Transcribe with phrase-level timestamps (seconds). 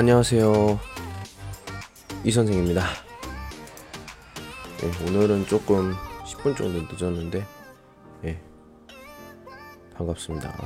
[0.00, 0.80] 안녕하세요.
[2.24, 2.86] 이 선생입니다.
[4.78, 7.46] 네, 오늘은 조금 10분 정도 늦었는데,
[8.24, 8.42] 예,
[9.92, 10.56] 반갑습니다.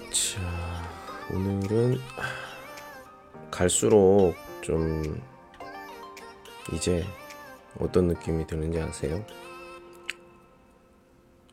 [0.00, 0.10] 네.
[0.10, 0.40] 자,
[1.30, 2.00] 오늘은
[3.50, 5.20] 갈수록 좀
[6.72, 7.04] 이제
[7.78, 9.22] 어떤 느낌이 드는지 아세요?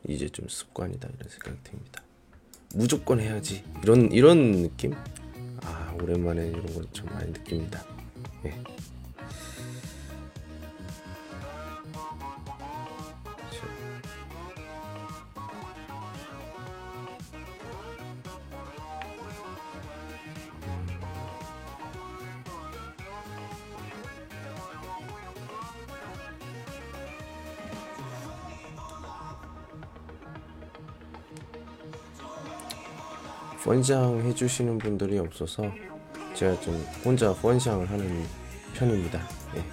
[0.08, 2.02] 이제 좀 습관이다 이런 생각이 듭니다.
[2.74, 4.94] 무조건 해야지 이런 이런 느낌?
[5.62, 7.84] 아 오랜만에 이런 거좀 많이 느낍니다.
[8.46, 8.54] 예.
[33.72, 35.64] 펀샹 해주시는 분들이 없어서
[36.34, 38.22] 제가 좀 혼자 펀샹을 하는
[38.74, 39.18] 편입니다.
[39.56, 39.64] 예.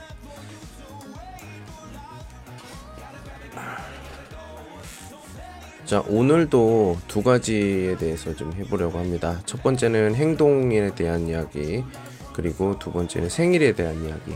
[5.83, 9.41] 자 오늘도 두 가지에 대해서 좀 해보려고 합니다.
[9.45, 11.83] 첫 번째는 행동에 대한 이야기
[12.31, 14.31] 그리고 두 번째는 생일에 대한 이야기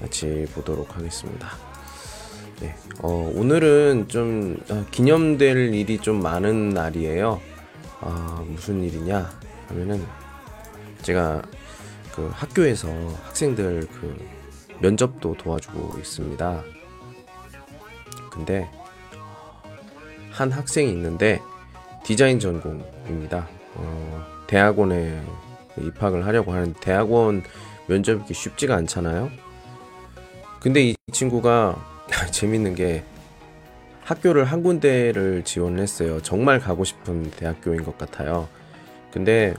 [0.00, 1.48] 같이 보도록 하겠습니다.
[2.60, 7.49] 네, 어, 오늘은 좀 어, 기념될 일이 좀 많은 날이에요.
[8.00, 9.30] 아, 무슨 일이냐
[9.68, 10.04] 하면은
[11.02, 11.42] 제가
[12.14, 12.88] 그 학교에서
[13.24, 14.28] 학생들 그
[14.80, 16.64] 면접도 도와주고 있습니다.
[18.30, 18.70] 근데
[20.30, 21.40] 한 학생이 있는데
[22.04, 23.48] 디자인 전공입니다.
[23.74, 25.22] 어, 대학원에
[25.78, 27.42] 입학을 하려고 하는 대학원
[27.86, 29.30] 면접이 쉽지가 않잖아요.
[30.60, 31.76] 근데 이 친구가
[32.32, 33.04] 재밌는 게
[34.02, 36.20] 학교를 한 군데를 지원했어요.
[36.22, 38.48] 정말 가고 싶은 대학교인 것 같아요.
[39.12, 39.54] 근데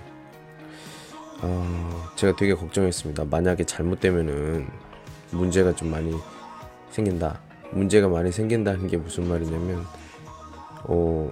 [1.41, 3.25] 어, 제가 되게 걱정했습니다.
[3.25, 4.67] 만약에 잘못되면은
[5.31, 6.13] 문제가 좀 많이
[6.91, 7.39] 생긴다.
[7.71, 9.85] 문제가 많이 생긴다는 게 무슨 말이냐면
[10.83, 11.31] 어,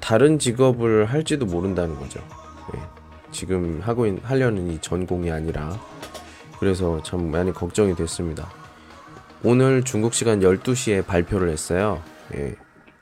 [0.00, 2.20] 다른 직업을 할지도 모른다는 거죠.
[2.72, 2.80] 네.
[3.30, 5.78] 지금 하고 있, 하려는 이 전공이 아니라
[6.58, 8.50] 그래서 참 많이 걱정이 됐습니다.
[9.42, 12.02] 오늘 중국 시간 12시에 발표를 했어요.
[12.36, 12.54] 예,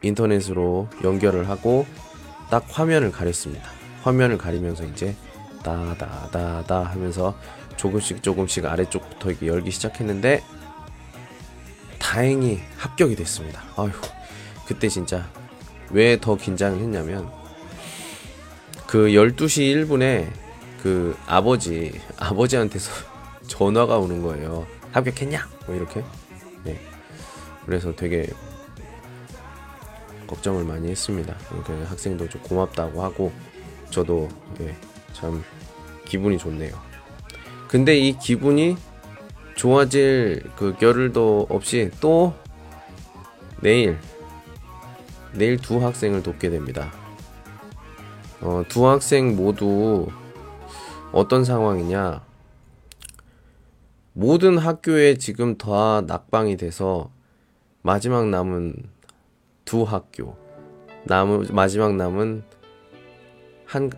[0.02, 1.86] 인터넷으로 연결을 하고
[2.50, 3.68] 딱 화면을 가렸습니다.
[4.02, 5.14] 화면을 가리면서 이제
[5.62, 7.36] 다다다다 하면서
[7.76, 10.42] 조금씩 조금씩 아래쪽부터 이렇게 열기 시작했는데
[11.98, 13.62] 다행히 합격이 됐습니다.
[13.76, 13.90] 아휴
[14.66, 15.28] 그때 진짜
[15.90, 17.30] 왜 더 긴장을 했냐면
[18.86, 20.28] 그 12시 1분에
[20.82, 22.90] 그 아버지 아버지한테서
[23.46, 24.66] 전화가 오는 거예요.
[24.92, 25.48] 합격했냐?
[25.66, 26.02] 뭐 이렇게.
[26.64, 26.80] 네.
[27.64, 28.26] 그래서 되게
[30.32, 31.37] 걱정을 많이 했습니다.
[31.66, 33.31] 그 학생도 좀 고맙다고 하고
[33.90, 34.31] 저도
[34.61, 34.75] 예,
[35.12, 35.44] 참
[36.06, 36.75] 기분이 좋네요.
[37.69, 38.76] 근데 이 기분이
[39.56, 42.34] 좋아질 그 겨를도 없이 또
[43.61, 43.99] 내일
[45.34, 46.90] 내일 두 학생을 돕게 됩니다.
[48.40, 50.08] 어, 두 학생 모두
[51.12, 52.25] 어떤 상황이냐?
[54.14, 57.11] 모든 학교에 지금 다 낙방이 돼서
[57.82, 58.91] 마지막 남은
[59.64, 60.37] 두 학교
[61.05, 62.43] 남은 마지막 남은
[63.64, 63.91] 한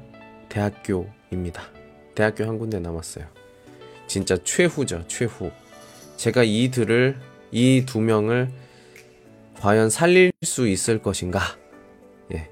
[0.48, 1.62] 대학교입니다.
[2.14, 3.26] 대학교 한 군데 남았어요.
[4.06, 5.50] 진짜 최후죠, 최후.
[6.16, 7.16] 제가 이들을
[7.50, 8.50] 이 두 명을
[9.60, 11.40] 과연 살릴 수 있을 것인가?
[12.32, 12.48] 예,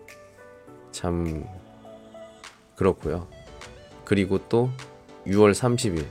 [0.91, 1.45] 참
[2.77, 3.29] 그렇고요.
[4.05, 4.71] 그리고 또
[5.27, 6.05] 6월 30일,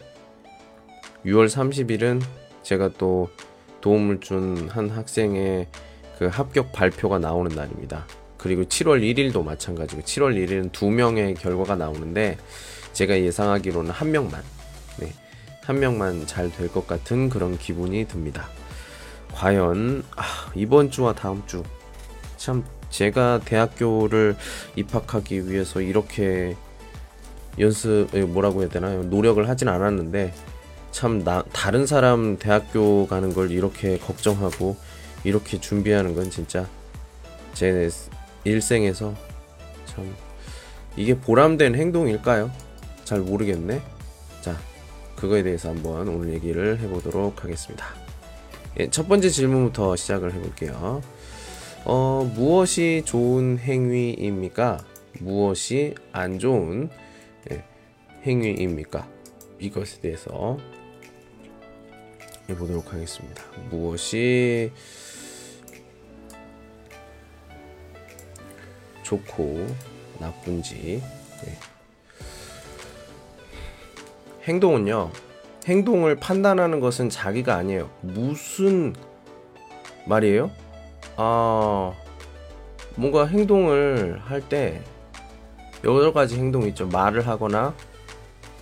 [1.25, 2.21] 6월 30일은
[2.63, 3.29] 제가 또
[3.81, 5.67] 도움을 준 한 학생의
[6.21, 8.05] 그 합격 발표가 나오는 날입니다.
[8.37, 12.37] 그리고 7월 1일도 마찬가지고 7월 1일은 두 명의 결과가 나오는데
[12.93, 14.43] 제가 예상하기로는 한 명만
[14.99, 15.11] 네,
[15.63, 18.49] 한 명만 잘 될 것 같은 그런 기분이 듭니다.
[19.33, 20.23] 과연 아,
[20.53, 21.63] 이번 주와 다음 주
[22.37, 24.35] 참 제가 대학교를
[24.75, 26.55] 입학하기 위해서 이렇게
[27.57, 29.01] 연습 뭐라고 해야 되나요?
[29.05, 30.35] 노력을 하진 않았는데
[30.91, 34.77] 참 나, 다른 사람 대학교 가는 걸 이렇게 걱정하고
[35.23, 36.67] 이렇게 준비하는 건 진짜
[37.53, 37.89] 제
[38.43, 39.13] 일생에서
[39.85, 40.15] 참
[40.95, 42.51] 이게 보람된 행동일까요?
[43.03, 43.81] 잘 모르겠네.
[44.41, 44.57] 자,
[45.15, 47.85] 그거에 대해서 한번 오늘 얘기를 해보도록 하겠습니다.
[48.79, 51.01] 예, 첫 번째 질문부터 시작을 해볼게요.
[51.83, 54.79] 어, 무엇이 좋은 행위입니까?
[55.19, 56.89] 무엇이 안 좋은
[57.51, 57.63] 예,
[58.25, 59.07] 행위입니까?
[59.59, 60.57] 이것에 대해서
[62.49, 63.43] 해보도록 하겠습니다.
[63.69, 64.71] 무엇이
[69.11, 69.67] 좋고
[70.19, 71.01] 나쁜지
[71.43, 71.57] 네.
[74.43, 75.11] 행동은요.
[75.67, 77.89] 행동을 판단하는 것은 자기가 아니에요.
[78.01, 78.95] 무슨
[80.07, 80.49] 말이에요?
[81.17, 81.93] 아,
[82.95, 84.81] 뭔가 행동을 할 때
[85.83, 86.87] 여러 가지 행동이 있죠.
[86.87, 87.73] 말을 하거나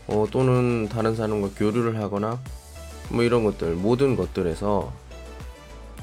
[0.08, 2.40] 어, 또는 다른 사람과 교류를 하거나
[3.10, 4.92] 뭐 이런 것들 모든 것들에서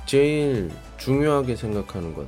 [0.06, 2.26] 제일 중요하게 생각하는 것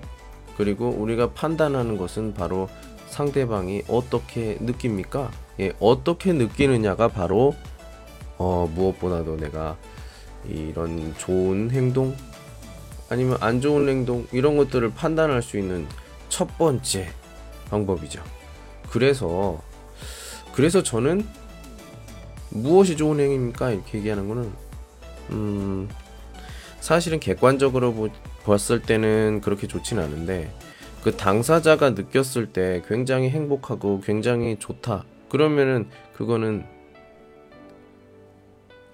[0.59, 2.69] 그리고 우리가 판단하는 것은 바로
[3.07, 5.31] 상대방이 어떻게 느낍니까?
[5.61, 7.55] 예, 어떻게 느끼느냐가 바로
[8.39, 9.77] 어, 무엇보다도 내가
[10.49, 12.15] 이런 좋은 행동
[13.09, 15.87] 아니면 안 좋은 행동 이런 것들을 판단할 수 있는
[16.29, 17.09] 첫 번째
[17.71, 18.23] 방법이죠.
[18.91, 19.61] 그래서
[20.53, 21.25] 그래서 저는
[22.51, 23.71] 무엇이 좋은 행위입니까?
[23.71, 24.53] 이렇게 얘기하는 거는
[25.31, 25.89] 음
[26.81, 28.11] 사실은 객관적으로
[28.49, 30.51] 보, 봤을 때는 그렇게 좋진 않은데
[31.05, 35.05] 그 당사자가 느꼈을 때 굉장히 행복하고 굉장히 좋다.
[35.29, 36.65] 그러면은 그거는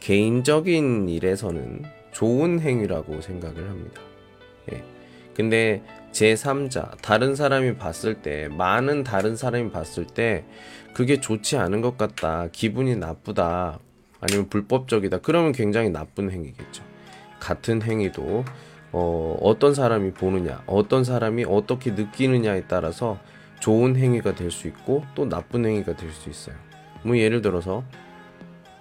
[0.00, 4.00] 개인적인 일에서는 좋은 행위라고 생각을 합니다.
[4.72, 4.82] 예.
[5.34, 10.44] 근데 제3자, 다른 사람이 봤을 때, 많은 다른 사람이 봤을 때,
[10.92, 13.80] 그게 좋지 않은 것 같다, 기분이 나쁘다,
[14.20, 16.84] 아니면 불법적이다, 그러면 굉장히 나쁜 행위겠죠.
[17.40, 18.44] 같은 행위도,
[18.96, 23.18] 어, 어떤 사람이 보느냐, 어떤 사람이 어떻게 느끼느냐에 따라서
[23.58, 26.54] 좋은 행위가 될 수 있고, 또 나쁜 행위가 될 수 있어요.
[27.02, 27.82] 뭐, 예를 들어서,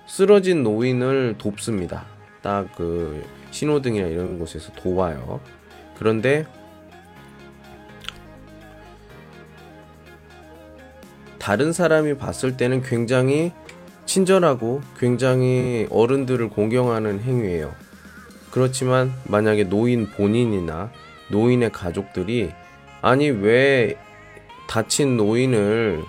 [0.05, 2.05] 쓰러진 노인을 돕습니다.
[2.43, 5.39] 딱 그 신호등이나 이런 곳에서 도와요.
[5.97, 6.45] 그런데
[11.39, 13.51] 다른 사람이 봤을 때는 굉장히
[14.05, 17.73] 친절하고 굉장히 어른들을 공경하는 행위예요.
[18.53, 20.91] 그렇지만 만약에 노인 본인이나
[21.29, 22.51] 노인의 가족들이
[23.01, 23.95] 아니 왜
[24.67, 26.03] 다친 노인을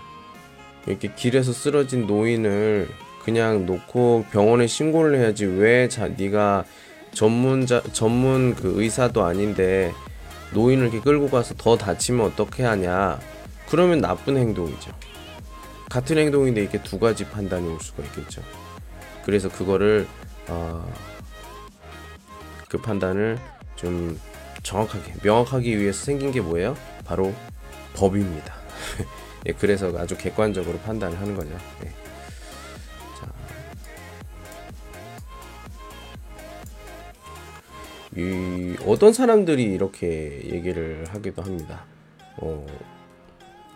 [0.86, 2.86] 이렇게 길에서 쓰러진 노인을
[3.24, 6.66] 그냥 놓고 병원에 신고를 해야지 왜 자, 네가
[7.14, 9.94] 전문자 전문 그 의사도 아닌데
[10.52, 13.20] 노인을 이렇게 끌고 가서 더 다치면 어떻게 하냐?
[13.70, 14.92] 그러면 나쁜 행동이죠.
[15.88, 18.42] 같은 행동인데 이렇게 두 가지 판단이 올 수가 있겠죠.
[19.24, 20.06] 그래서 그거를
[20.48, 20.86] 어,
[22.74, 23.38] 그 판단을
[23.76, 24.18] 좀
[24.64, 26.76] 정확하게 명확하기 위해서 생긴 게 뭐예요?
[27.04, 27.32] 바로
[27.94, 28.52] 법입니다.
[29.46, 31.56] 예, 그래서 아주 객관적으로 판단을 하는 거죠.
[31.84, 31.94] 예.
[38.16, 41.84] 이 어떤 사람들이 이렇게 얘기를 하기도 합니다.
[42.38, 42.66] 어,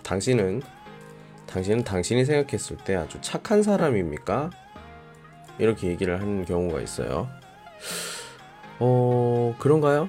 [0.03, 0.63] 당신은
[1.47, 4.51] 당신은 당신이 생각했을 때 아주 착한 사람입니까?
[5.61, 7.29] 이렇게 얘기를 하는 경우가 있어요.
[8.81, 10.09] 어, 그런가요?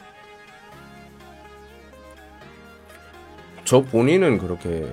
[3.65, 4.91] 저 본인은 그렇게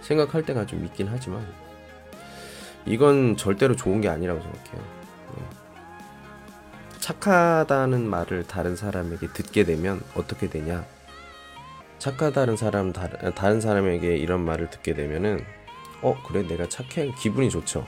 [0.00, 1.46] 생각할 때가 좀 있긴 하지만
[2.86, 4.96] 이건 절대로 좋은 게 아니라고 생각해요.
[7.00, 10.84] 착하다는 말을 다른 사람에게 듣게 되면 어떻게 되냐?
[11.98, 15.44] 착하다는 사람 다른 사람에게 이런 말을 듣게 되면은
[16.02, 17.86] 어 그래 내가 착해 기분이 좋죠.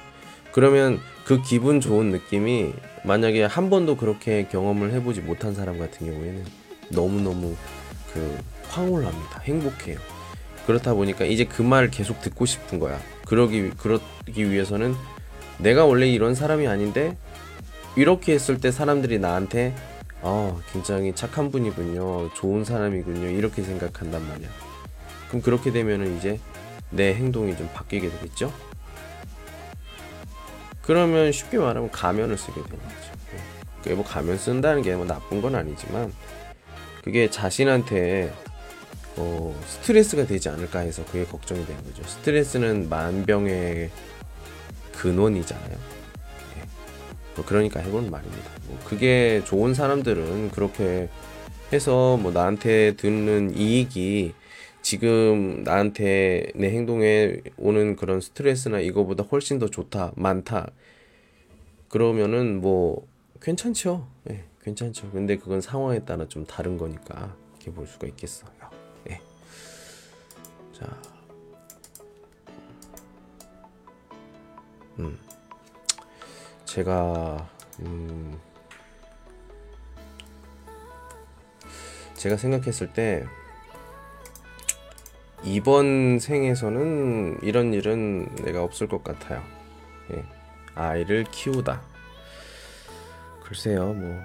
[0.59, 2.73] 그러면 그 기분 좋은 느낌이
[3.05, 6.45] 만약에 한 번도 그렇게 경험을 해보지 못한 사람 같은 경우에는
[6.89, 7.55] 너무너무
[8.13, 8.37] 그
[8.69, 9.39] 황홀합니다.
[9.43, 10.01] 행복해요.
[10.67, 12.99] 그렇다 보니까 이제 그 말을 계속 듣고 싶은 거야.
[13.25, 14.97] 그러기 그러기 위해서는
[15.59, 17.17] 내가 원래 이런 사람이 아닌데
[17.95, 19.77] 이렇게 했을 때 사람들이 나한테
[20.23, 22.35] 어, 굉장히 착한 분이군요.
[22.35, 23.29] 좋은 사람이군요.
[23.29, 24.49] 이렇게 생각한단 말이야.
[25.29, 26.41] 그럼 그렇게 되면은 이제
[26.91, 28.53] 내 행동이 좀 바뀌게 되겠죠?
[30.89, 33.13] 그러면 쉽게 말하면 가면을 쓰게 되는 거죠.
[33.83, 36.11] 그게 뭐 가면 쓴다는 게 뭐 나쁜 건 아니지만
[37.05, 38.33] 그게 자신한테
[39.17, 42.03] 어, 스트레스가 되지 않을까 해서 그게 걱정이 되는 거죠.
[42.05, 43.91] 스트레스는 만병의
[44.93, 45.77] 근원이잖아요.
[47.37, 48.51] 뭐 그러니까 해보는 말입니다.
[48.67, 51.11] 뭐 그게 좋은 사람들은 그렇게
[51.71, 54.33] 해서 뭐 나한테 듣는 이익이
[54.83, 60.71] 지금 나한테 내 행동에 오는 그런 스트레스나 이거보다 훨씬 더 좋다, 많다.
[61.89, 63.07] 그러면은 뭐
[63.41, 64.07] 괜찮죠.
[64.31, 65.11] 예, 네, 괜찮죠.
[65.11, 68.51] 근데 그건 상황에 따라 좀 다른 거니까 이렇게 볼 수가 있겠어요.
[69.09, 69.11] 예.
[69.11, 69.21] 네.
[70.73, 71.01] 자.
[74.99, 75.19] 음.
[76.65, 77.49] 제가
[77.81, 78.39] 음
[82.15, 83.25] 제가 생각했을 때
[85.45, 89.43] 이번 생에서는 이런 일은 내가 없을 것 같아요.
[90.13, 90.25] 예.
[90.75, 91.81] 아이를 키우다.
[93.43, 94.21] 글쎄요, 뭐,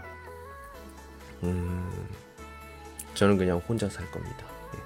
[1.44, 2.08] 음,
[3.14, 4.46] 저는 그냥 혼자 살 겁니다.
[4.76, 4.80] 예.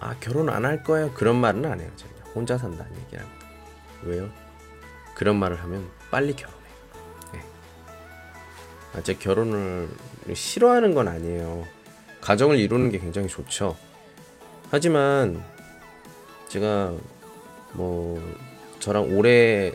[0.00, 1.10] 아, 결혼 안 할 거예요?
[1.12, 1.90] 그런 말은 안 해요.
[1.96, 3.46] 제가 혼자 산다는 얘기합니다.
[4.02, 4.28] 왜요?
[5.14, 6.58] 그런 말을 하면 빨리 결혼해.
[7.32, 7.40] 네.
[8.94, 9.88] 아, 제 결혼을
[10.32, 11.64] 싫어하는 건 아니에요.
[12.20, 13.76] 가정을 이루는 게 굉장히 좋죠.
[14.74, 15.40] 하지만
[16.48, 16.92] 제가
[17.74, 18.20] 뭐
[18.80, 19.72] 저랑 오래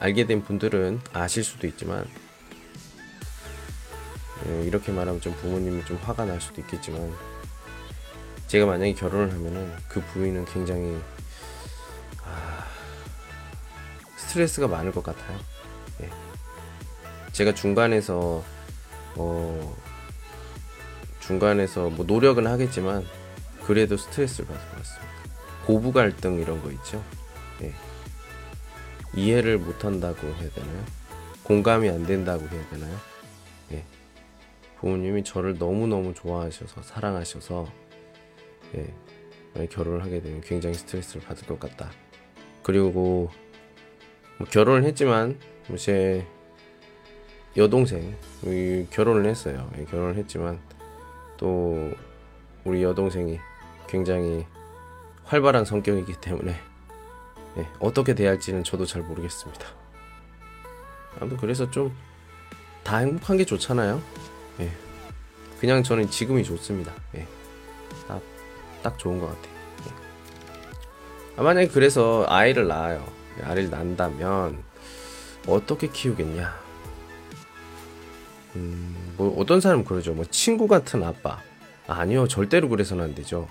[0.00, 2.04] 알게 된 분들은 아실 수도 있지만
[4.48, 7.14] 예, 이렇게 말하면 좀 부모님이 좀 화가 날 수도 있겠지만
[8.48, 11.00] 제가 만약에 결혼을 하면은 그 부인은 굉장히
[12.24, 12.66] 아,
[14.16, 15.38] 스트레스가 많을 것 같아요.
[16.02, 16.10] 예.
[17.30, 18.42] 제가 중간에서
[19.14, 19.76] 어
[21.20, 23.06] 중간에서 뭐 노력은 하겠지만
[23.66, 25.14] 그래도 스트레스를 받을 것 같습니다.
[25.66, 27.02] 고부 갈등 이런 거 있죠.
[27.62, 27.72] 예.
[29.14, 30.84] 이해를 못 한다고 해야 되나요?
[31.42, 32.96] 공감이 안 된다고 해야 되나요?
[33.72, 33.84] 예.
[34.80, 37.66] 부모님이 저를 너무너무 좋아하셔서 사랑하셔서
[38.74, 38.92] 예.
[39.54, 41.90] 만약 결혼을 하게 되면 굉장히 스트레스를 받을 것 같다.
[42.62, 43.30] 그리고
[44.38, 46.26] 뭐 결혼을 했지만 뭐제
[47.56, 48.16] 여동생
[48.90, 49.70] 결혼을 했어요.
[49.78, 50.60] 예, 결혼을 했지만
[51.36, 51.92] 또
[52.64, 53.38] 우리 여동생이
[53.94, 54.46] 굉장히
[55.24, 56.60] 활발한 성격이기 때문에
[57.58, 59.66] 예, 어떻게 대할지는 저도 잘 모르겠습니다.
[61.20, 61.94] 아무튼 그래서 좀
[62.84, 64.00] 다 행복한 게 좋잖아요.
[64.60, 64.70] 예.
[65.58, 66.92] 그냥 저는 지금이 좋습니다.
[67.16, 67.26] 예.
[68.06, 68.20] 딱,
[68.82, 69.54] 딱 좋은 것 같아요.
[69.86, 71.40] 예.
[71.40, 73.04] 아, 만약에 그래서 아이를 낳아요.
[73.42, 74.62] 아이를 낳는다면
[75.48, 76.54] 어떻게 키우겠냐?
[78.56, 80.12] 음, 뭐 어떤 사람은 그러죠.
[80.12, 81.40] 뭐 친구 같은 아빠.
[81.88, 83.48] 아니요, 절대로 그래서는 안 되죠.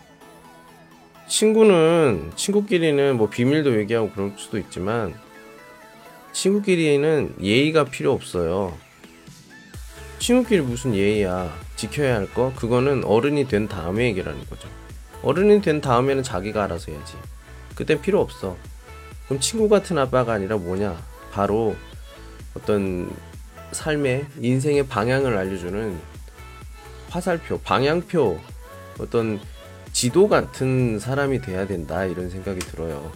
[1.37, 5.15] 친구는 친구끼리는 뭐 비밀도 얘기하고 그럴 수도 있지만
[6.31, 8.77] 친구끼리는 예의가 필요 없어요.
[10.19, 14.69] 친구끼리 무슨 예의야 지켜야 할 거 그거는 어른이 된 다음에 얘기라는 거죠.
[15.23, 17.15] 어른이 된 다음에는 자기가 알아서 해야지.
[17.73, 18.55] 그땐 필요 없어.
[19.25, 21.01] 그럼 친구 같은 아빠가 아니라 뭐냐?
[21.31, 21.75] 바로
[22.53, 23.11] 어떤
[23.71, 25.97] 삶의 인생의 방향을 알려주는
[27.09, 28.39] 화살표, 방향표,
[28.99, 29.39] 어떤
[29.93, 33.11] 지도 같은 사람이 돼야 된다 이런 생각이 들어요.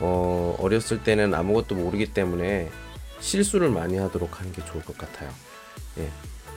[0.00, 2.70] 어, 어렸을 때는 아무것도 모르기 때문에
[3.20, 5.30] 실수를 많이 하도록 하는 게 좋을 것 같아요.
[5.98, 6.08] 예.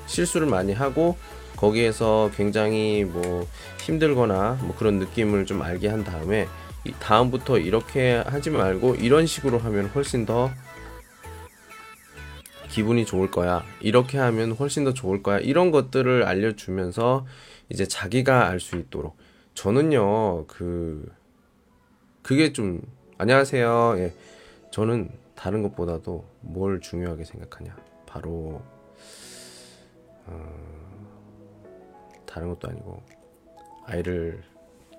[0.07, 1.17] 실수를 많이 하고
[1.57, 3.47] 거기에서 굉장히 뭐
[3.81, 6.47] 힘들거나 뭐 그런 느낌을 좀 알게 한 다음에
[6.99, 10.51] 다음부터 이렇게 하지 말고 이런 식으로 하면 훨씬 더
[12.69, 13.63] 기분이 좋을 거야.
[13.81, 15.37] 이렇게 하면 훨씬 더 좋을 거야.
[15.39, 17.25] 이런 것들을 알려주면서
[17.69, 19.15] 이제 자기가 알 수 있도록
[19.53, 21.11] 저는요, 그,
[22.21, 22.81] 그게 좀,
[23.17, 23.95] 안녕하세요.
[23.97, 24.13] 예.
[24.71, 27.77] 저는 다른 것보다도 뭘 중요하게 생각하냐.
[28.07, 28.61] 바로,
[30.25, 30.53] 어,
[32.25, 33.03] 다른 것도 아니고,
[33.85, 34.43] 아이를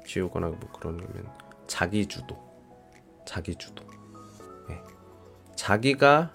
[0.06, 1.28] 키우거나 뭐 그런 거면,
[1.66, 2.38] 자기 주도.
[3.26, 3.84] 자기 주도.
[4.70, 4.80] 예.
[5.56, 6.32] 자기가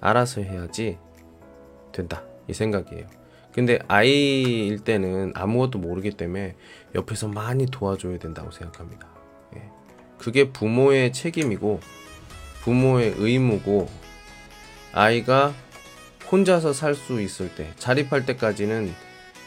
[0.00, 0.98] 알아서 해야지
[1.92, 2.22] 된다.
[2.48, 3.15] 이 생각이에요.
[3.56, 6.54] 근데 아이일 때는 아무것도 모르기 때문에
[6.94, 9.08] 옆에서 많이 도와줘야 된다고 생각합니다.
[9.56, 9.62] 예.
[10.18, 11.80] 그게 부모의 책임이고
[12.60, 13.88] 부모의 의무고
[14.92, 15.54] 아이가
[16.30, 18.92] 혼자서 살 수 있을 때 자립할 때까지는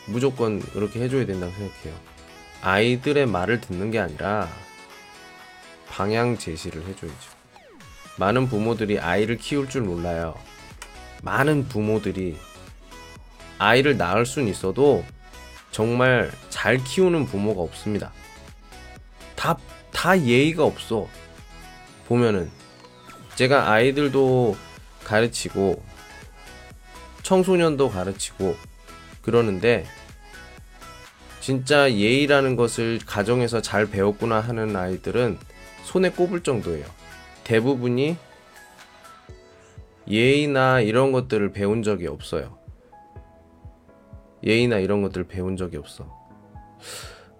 [0.07, 1.93] 무조건 그렇게 해줘야 된다고 생각해요.
[2.63, 4.49] 아이들의 말을 듣는 게 아니라
[5.87, 7.29] 방향 제시를 해줘야죠.
[8.17, 10.33] 많은 부모들이 아이를 키울 줄 몰라요.
[11.21, 12.37] 많은 부모들이
[13.59, 15.05] 아이를 낳을 수는 있어도
[15.71, 18.11] 정말 잘 키우는 부모가 없습니다.
[19.35, 19.57] 다,
[19.91, 21.07] 다 예의가 없어.
[22.07, 22.49] 보면은.
[23.35, 24.57] 제가 아이들도
[25.05, 25.81] 가르치고,
[27.23, 28.55] 청소년도 가르치고,
[29.21, 29.85] 그러는데,
[31.39, 35.37] 진짜 예의라는 것을 가정에서 잘 배웠구나 하는 아이들은
[35.83, 36.85] 손에 꼽을 정도예요.
[37.43, 38.17] 대부분이
[40.07, 42.58] 예의나 이런 것들을 배운 적이 없어요.
[44.43, 46.05] 예의나 이런 것들 배운 적이 없어.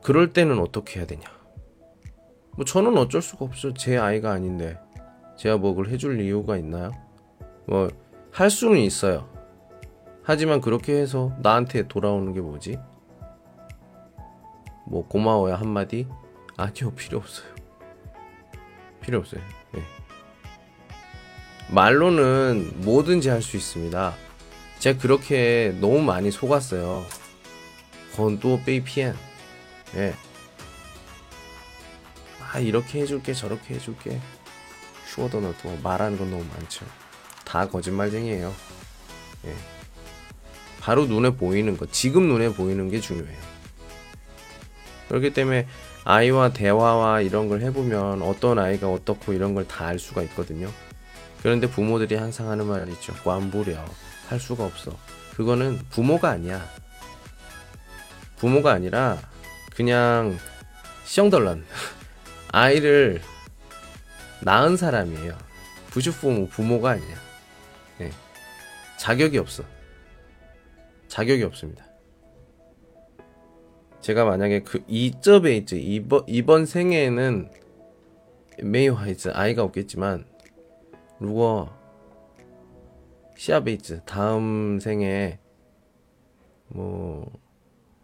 [0.03, 1.24] 그럴 때는 어떻게 해야 되냐?
[2.51, 3.74] 뭐 저는 어쩔 수가 없어.
[3.74, 4.77] 제 아이가 아닌데
[5.38, 6.91] 제가 뭐 그걸 해줄 이유가 있나요?
[7.68, 7.89] 뭐
[8.32, 9.27] 할 수는 있어요.
[10.24, 12.79] 하지만 그렇게 해서 나한테 돌아오는 게 뭐지?
[14.86, 16.08] 뭐 고마워야 한마디?
[16.58, 17.48] 아니요 필요 없어요.
[19.01, 19.41] 필요 없어요.
[19.74, 19.82] 네.
[21.74, 24.13] 말로는 뭐든지 할 수 있습니다.
[24.79, 27.05] 제가 그렇게 너무 많이 속았어요.
[28.15, 29.15] 건도 빼이피엔.
[29.95, 30.13] 예.
[32.51, 34.19] 아, 이렇게 해줄게, 저렇게 해줄게.
[35.07, 36.86] 슈어도 너도 말하는 건 너무 많죠.
[37.45, 38.53] 다 거짓말쟁이에요.
[39.45, 39.55] 예.
[40.79, 43.38] 바로 눈에 보이는 거, 지금 눈에 보이는 게 중요해요.
[45.09, 45.67] 그렇기 때문에
[46.05, 50.71] 아이와 대화와 이런 걸 해보면 어떤 아이가 어떻고 이런 걸 다 알 수가 있거든요.
[51.41, 53.13] 그런데 부모들이 항상 하는 말이 있죠.
[53.24, 53.86] 완부려.
[54.27, 54.98] 할 수가 없어.
[55.36, 56.63] 그거는 부모가 아니야.
[58.38, 59.17] 부모가 아니라
[59.74, 60.38] 그냥
[61.05, 61.65] 是生的人
[62.51, 63.22] 아이를
[64.41, 65.38] 낳은 사람이에요.
[65.88, 67.15] 不是父母 부모가 아니야.
[67.98, 68.12] 네.
[68.98, 69.63] 자격이 없어.
[71.08, 71.86] 자격이 없습니다.
[74.01, 77.51] 제가 만약에 그 이점에 이제 이번 이번 생에는
[78.62, 80.25] 没孩子 아이가 없겠지만
[81.19, 85.39] 如果시아베이즈 다음 생에
[86.67, 87.31] 뭐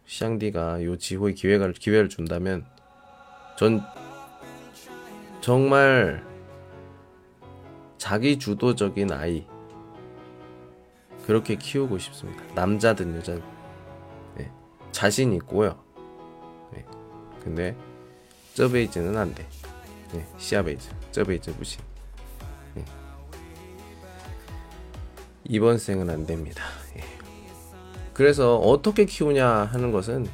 [0.05, 2.65] 시앙디가 요 지호의 기회가 기회를 준다면
[3.57, 3.81] 전
[5.41, 6.23] 정말
[7.97, 9.47] 자기 주도적인 아이
[11.25, 12.43] 그렇게 키우고 싶습니다.
[12.53, 13.41] 남자든 여자든
[14.37, 14.51] 네.
[14.91, 15.83] 자신 있고요.
[16.71, 16.85] 네.
[17.43, 17.75] 근데
[18.53, 19.47] 쩌베이즈는 안 돼.
[20.13, 20.25] 네.
[20.37, 21.79] 시아베이즈, 쩌베이즈 무시.
[25.47, 26.63] 이번 생은 안 됩니다.
[26.97, 27.03] 예.
[28.13, 30.27] 그래서 어떻게 키우냐 하는 것은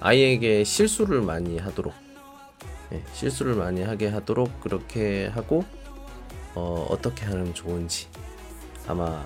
[0.00, 1.92] 아이에게 실수를 많이 하도록
[2.92, 5.64] 예, 실수를 많이 하게 하도록 그렇게 하고
[6.54, 8.08] 어, 어떻게 하면 좋은지
[8.86, 9.24] 아마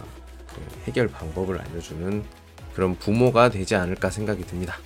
[0.48, 2.24] 그 해결 방법을 알려주는
[2.74, 4.76] 그런 부모가 되지 않을까 생각이 듭니다.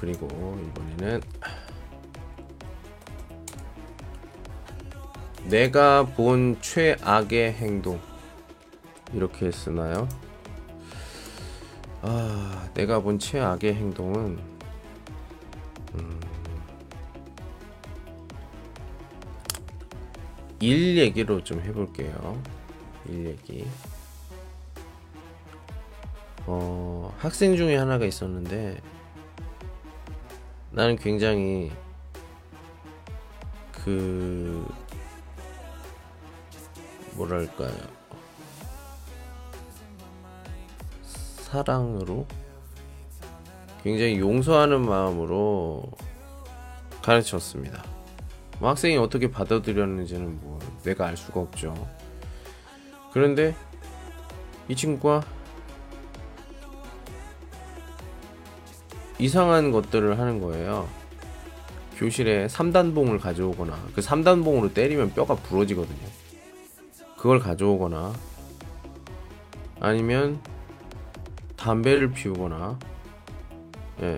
[0.00, 1.20] 그리고 이번에는
[5.44, 8.00] 내가 본 최악의 행동
[9.12, 10.08] 이렇게 쓰나요?
[12.00, 14.38] 아, 내가 본 최악의 행동은
[15.96, 16.20] 음,
[20.60, 22.42] 일 얘기로 좀 해볼게요.
[23.06, 23.66] 일 얘기.
[26.46, 28.80] 어, 학생 중에 하나가 있었는데
[30.72, 31.72] 나는 굉장히
[33.72, 34.66] 그
[37.14, 37.74] 뭐랄까요
[41.50, 42.26] 사랑으로
[43.82, 45.90] 굉장히 용서하는 마음으로
[47.02, 47.82] 가르쳤습니다.
[48.60, 51.74] 뭐 학생이 어떻게 받아들였는지는 뭐 내가 알 수가 없죠.
[53.12, 53.56] 그런데
[54.68, 55.22] 이 친구가
[59.20, 60.88] 이상한 것들을 하는 거예요.
[61.96, 66.08] 교실에 3단봉을 가져오거나 그 3단봉으로 때리면 뼈가 부러지거든요.
[67.16, 68.14] 그걸 가져오거나
[69.78, 70.40] 아니면
[71.56, 72.78] 담배를 피우거나
[74.02, 74.16] 예.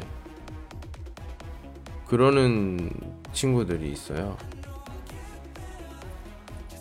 [2.06, 2.90] 그러는
[3.32, 4.36] 친구들이 있어요.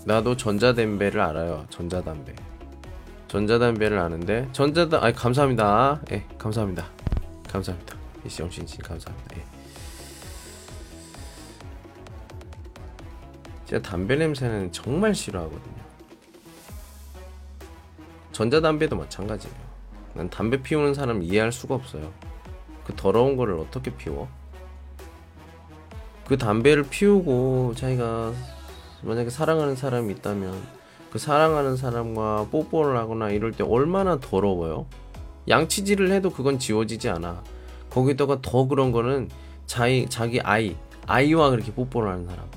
[0.06, 1.66] 나도 전자담배를 알아요.
[1.70, 2.36] 전자담배.
[3.28, 6.02] 전자담배를 아는데 전자담 아니 감사합니다.
[6.12, 6.86] 예, 감사합니다.
[7.48, 8.01] 감사합니다.
[8.40, 9.38] 영신씨 감사합니다.
[9.38, 9.44] 예.
[13.66, 15.82] 제가 담배 냄새는 정말 싫어하거든요.
[18.32, 19.56] 전자담배도 마찬가지예요.
[20.14, 22.12] 난 담배 피우는 사람 이해할 수가 없어요.
[22.84, 24.28] 그 더러운 거를 어떻게 피워?
[26.28, 28.34] 그 담배를 피우고 자기가
[29.04, 30.62] 만약에 사랑하는 사람이 있다면
[31.12, 34.86] 그 사랑하는 사람과 뽀뽀를 하거나 이럴 때 얼마나 더러워요?
[35.50, 37.44] 양치질을 해도 그건 지워지지 않아.
[37.92, 39.30] 거기다가 더 그런 거는
[39.68, 40.76] 자기, 자기 아이,
[41.06, 42.50] 아이와 그렇게 뽀뽀를 하는 사람.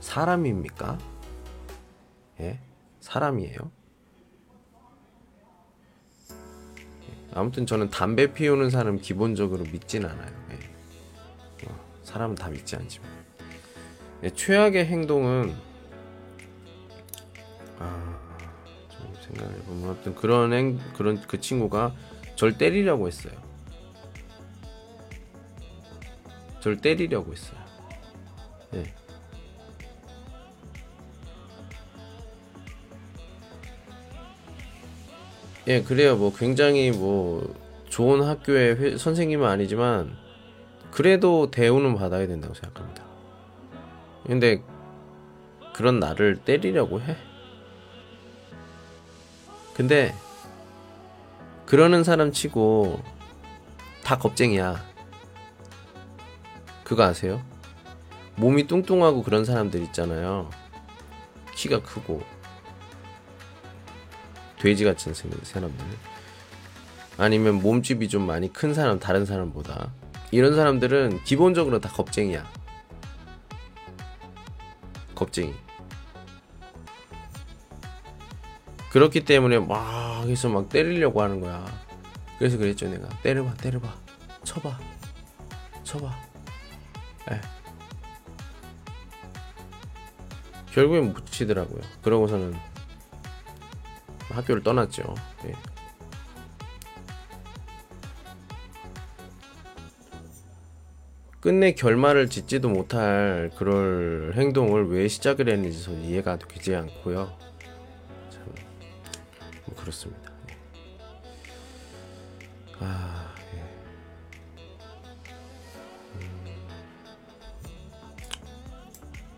[0.00, 0.98] 사람입니까?
[2.40, 2.58] 예?
[3.00, 3.56] 사람이에요?
[7.32, 10.32] 아무튼 저는 담배 피우는 사람 기본적으로 믿진 않아요.
[10.50, 11.66] 예.
[11.68, 13.08] 어, 사람은 다 믿지 않지만.
[14.24, 15.54] 예, 최악의 행동은
[17.78, 18.18] 아,
[18.90, 21.94] 좀 생각해 보면 어떤 그런 행 그런 그 친구가
[22.36, 23.49] 절 때리려고 했어요.
[26.60, 27.58] 절 때리려고 했어요.
[28.74, 28.94] 예.
[35.66, 36.16] 예, 그래요.
[36.16, 37.54] 뭐 굉장히 뭐
[37.88, 40.16] 좋은 학교의 회, 선생님은 아니지만
[40.90, 43.04] 그래도 대우는 받아야 된다고 생각합니다.
[44.26, 44.62] 근데
[45.74, 47.16] 그런 나를 때리려고 해.
[49.74, 50.14] 근데
[51.66, 53.00] 그러는 사람 치고
[54.04, 54.89] 다 겁쟁이야.
[56.90, 57.40] 그거 아세요?
[58.34, 60.50] 몸이 뚱뚱하고 그런 사람들 있잖아요.
[61.54, 62.20] 키가 크고
[64.58, 65.86] 돼지 같은 사람들
[67.16, 69.92] 아니면 몸집이 좀 많이 큰 사람 다른 사람보다
[70.32, 72.44] 이런 사람들은 기본적으로 다 겁쟁이야
[75.14, 75.54] 겁쟁이
[78.90, 81.64] 그렇기 때문에 막 해서 막 때리려고 하는 거야.
[82.36, 83.94] 그래서 그랬죠 내가 때려봐 때려봐
[84.42, 84.76] 쳐봐
[85.84, 86.29] 쳐봐.
[87.30, 87.40] 에.
[90.72, 91.80] 결국엔 못 치더라고요.
[92.02, 92.54] 그러고서는
[94.30, 95.14] 학교를 떠났죠.
[95.46, 95.52] 예.
[101.40, 107.36] 끝내 결말을 짓지도 못할 그럴 행동을 왜 시작을 했는지 저는 이해가 되지 않고요.
[108.30, 108.44] 참,
[109.64, 110.30] 뭐 그렇습니다.
[110.50, 110.56] 예.
[112.80, 113.34] 아,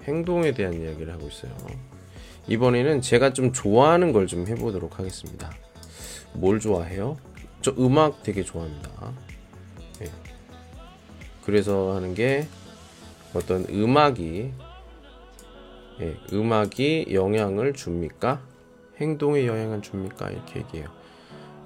[0.04, 1.52] 행동에 대한 이야기를 하고 있어요.
[2.48, 5.50] 이번에는 제가 좀 좋아하는 걸 좀 해보도록 하겠습니다.
[6.32, 7.16] 뭘 좋아해요?
[7.60, 8.90] 저 음악 되게 좋아합니다.
[10.02, 10.06] 예.
[11.44, 12.46] 그래서 하는 게
[13.34, 14.52] 어떤 음악이
[16.00, 18.40] 예, 음악이 영향을 줍니까?
[19.00, 20.30] 행동에 영향을 줍니까?
[20.30, 20.88] 이렇게 얘기해요.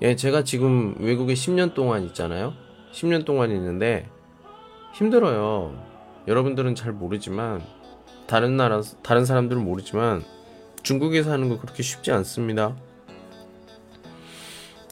[0.03, 2.53] 예, 제가 지금 외국에 10년 동안 있잖아요.
[2.93, 4.09] 10년 동안 있는데
[4.95, 5.75] 힘들어요.
[6.27, 7.63] 여러분들은 잘 모르지만
[8.27, 10.25] 다른 나라 다른 사람들은 모르지만
[10.83, 12.77] 중국에 사는 거 그렇게 쉽지 않습니다.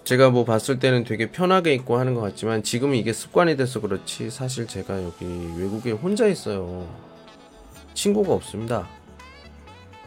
[0.04, 4.30] 제가 뭐 봤을 때는 되게 편하게 있고 하는 것 같지만 지금은 이게 습관이 돼서 그렇지
[4.30, 5.24] 사실 제가 여기
[5.56, 6.86] 외국에 혼자 있어요.
[7.94, 8.86] 친구가 없습니다.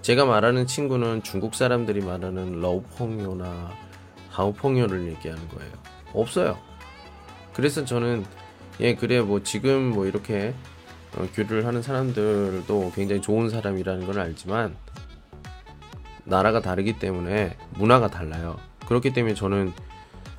[0.03, 3.71] 제가 말하는 친구는 중국 사람들이 말하는 러우펑요나
[4.29, 5.71] 하우펑요를 얘기하는 거예요.
[6.13, 6.57] 없어요.
[7.53, 8.23] 그래서 저는
[8.79, 10.53] 예 그래 뭐 지금 뭐 이렇게
[11.15, 14.75] 어, 교류를 하는 사람들도 굉장히 좋은 사람이라는 걸 알지만
[16.25, 18.57] 나라가 다르기 때문에 문화가 달라요.
[18.87, 19.73] 그렇기 때문에 저는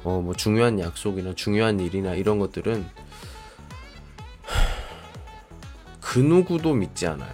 [0.04, 2.86] 어 뭐 중요한 약속이나 중요한 일이나 이런 것들은
[6.00, 7.32] 그 누구도 믿지 않아요.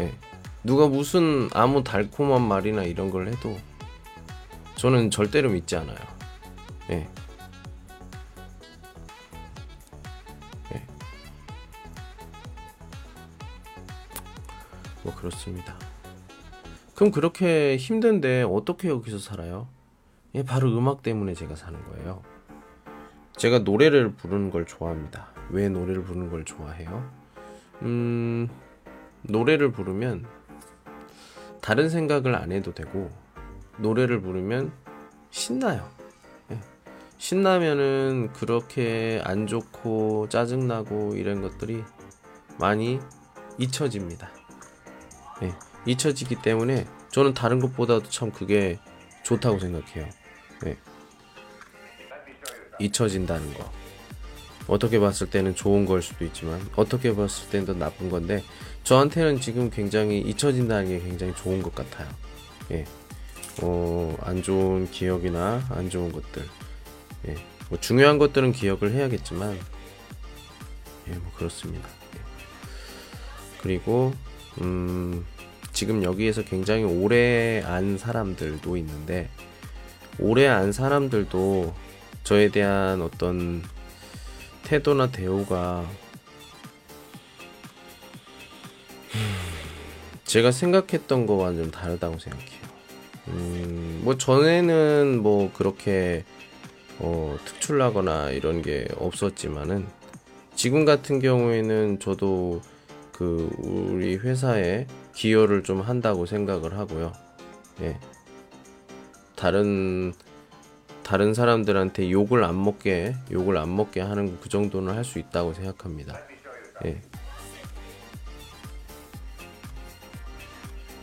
[0.00, 0.12] 예.
[0.64, 3.58] 누가 무슨 아무 달콤한 말이나 이런 걸 해도
[4.76, 5.98] 저는 절대로 믿지 않아요.
[6.90, 7.08] 예.
[15.22, 15.76] 그렇습니다.
[16.96, 19.68] 그럼 그렇게 힘든데 어떻게 여기서 살아요?
[20.34, 22.22] 예, 바로 음악 때문에 제가 사는 거예요.
[23.36, 25.28] 제가 노래를 부르는 걸 좋아합니다.
[25.50, 27.08] 왜 노래를 부르는 걸 좋아해요?
[27.82, 28.48] 음,
[29.22, 30.26] 노래를 부르면
[31.60, 33.08] 다른 생각을 안 해도 되고,
[33.78, 34.72] 노래를 부르면
[35.30, 35.88] 신나요.
[36.50, 36.58] 예.
[37.18, 41.84] 신나면은 그렇게 안 좋고 짜증나고 이런 것들이
[42.58, 42.98] 많이
[43.58, 44.41] 잊혀집니다.
[45.42, 45.52] 예.
[45.86, 48.78] 잊혀지기 때문에 저는 다른 것보다도 참 그게
[49.22, 50.08] 좋다고 생각해요.
[50.62, 50.76] 네.
[52.80, 53.70] 잊혀진다는 거.
[54.68, 58.42] 어떻게 봤을 때는 좋은 걸 수도 있지만 어떻게 봤을 때는 더 나쁜 건데
[58.84, 62.08] 저한테는 지금 굉장히 잊혀진다는 게 굉장히 좋은 것 같아요.
[62.70, 62.84] 예.
[63.62, 66.46] 어, 안 좋은 기억이나 안 좋은 것들.
[67.28, 67.34] 예.
[67.68, 69.58] 뭐 중요한 것들은 기억을 해야겠지만
[71.08, 71.88] 예, 뭐 그렇습니다.
[72.16, 72.20] 예.
[73.60, 74.12] 그리고
[74.60, 75.24] 음
[75.72, 79.28] 지금 여기에서 굉장히 오래 안 사람들도 있는데
[80.18, 81.74] 오래 안 사람들도
[82.24, 83.62] 저에 대한 어떤
[84.64, 85.86] 태도나 대우가
[90.24, 92.62] 제가 생각했던 거와는 좀 다르다고 생각해요.
[93.28, 96.24] 음, 뭐 전에는 뭐 그렇게
[96.98, 99.86] 어, 특출나거나 이런 게 없었지만은
[100.54, 102.62] 지금 같은 경우에는 저도
[103.12, 107.12] 그 우리 회사에 기여를 좀 한다고 생각을 하고요.
[107.80, 107.98] 예.
[109.36, 110.12] 다른
[111.02, 116.18] 다른 사람들한테 욕을 안 먹게 욕을 안 먹게 하는 그 정도는 할 수 있다고 생각합니다.
[116.84, 117.00] 예.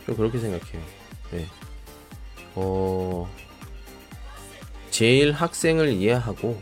[0.06, 0.82] 좀 그렇게 생각해요.
[1.34, 1.46] 예.
[2.54, 3.28] 어
[4.90, 6.58] 제일 학생을 이해하고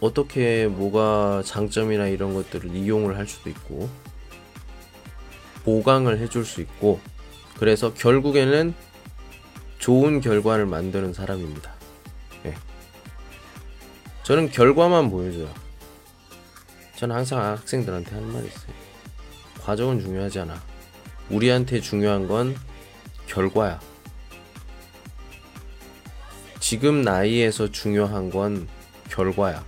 [0.00, 3.88] 어떻게 뭐가 장점이나 이런 것들을 이용을 할 수도 있고
[5.64, 7.00] 보강을 해줄 수 있고
[7.58, 8.74] 그래서 결국에는
[9.78, 11.72] 좋은 결과를 만드는 사람입니다.
[12.42, 12.54] 네.
[14.22, 15.48] 저는 결과만 보여줘요.
[16.96, 18.72] 저는 항상 학생들한테 하는 말이 있어요.
[19.62, 20.60] 과정은 중요하지 않아.
[21.30, 22.56] 우리한테 중요한 건
[23.26, 23.80] 결과야.
[26.60, 28.68] 지금 나이에서 중요한 건
[29.10, 29.64] 결과야.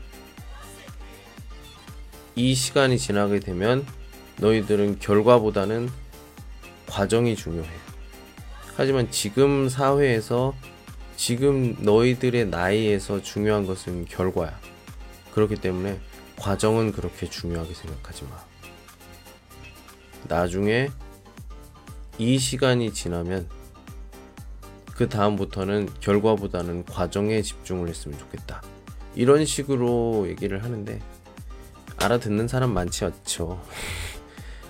[2.38, 3.86] 이 시간이 지나게 되면
[4.40, 5.88] 너희들은 결과보다는
[6.86, 7.66] 과정이 중요해.
[8.76, 10.54] 하지만 지금 사회에서
[11.16, 14.60] 지금 너희들의 나이에서 중요한 것은 결과야.
[15.32, 15.98] 그렇기 때문에
[16.36, 18.44] 과정은 그렇게 중요하게 생각하지 마.
[20.28, 20.90] 나중에
[22.18, 23.48] 이 시간이 지나면
[24.92, 28.62] 그 다음부터는 결과보다는 과정에 집중을 했으면 좋겠다.
[29.14, 31.00] 이런 식으로 얘기를 하는데
[31.98, 33.60] 알아듣는 사람 많지 않죠.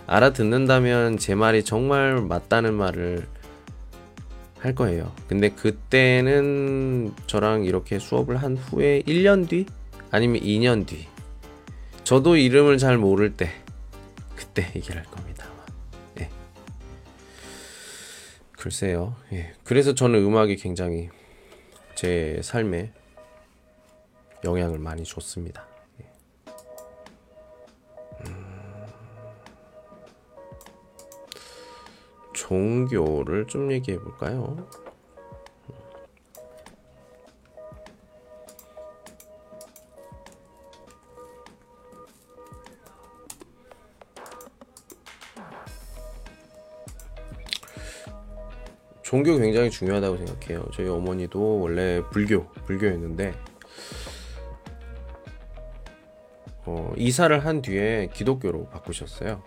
[0.06, 3.26] 알아듣는다면 제 말이 정말 맞다는 말을
[4.58, 5.12] 할 거예요.
[5.28, 9.66] 근데 그때는 저랑 이렇게 수업을 한 후에 1년 뒤?
[10.10, 11.06] 아니면 2년 뒤.
[12.04, 13.50] 저도 이름을 잘 모를 때,
[14.36, 15.46] 그때 얘기를 할 겁니다.
[16.20, 16.30] 예.
[18.52, 19.16] 글쎄요.
[19.32, 19.52] 예.
[19.64, 21.10] 그래서 저는 음악이 굉장히
[21.96, 22.92] 제 삶에
[24.44, 25.66] 영향을 많이 줬습니다.
[32.46, 34.56] 종교를 좀 얘기해 볼까요?
[49.02, 50.68] 종교 굉장히 중요하다고 생각해요.
[50.72, 53.34] 저희 어머니도 원래 불교, 불교였는데,
[56.64, 59.42] 어, 이사를 한 뒤에 기독교로 바꾸셨어요.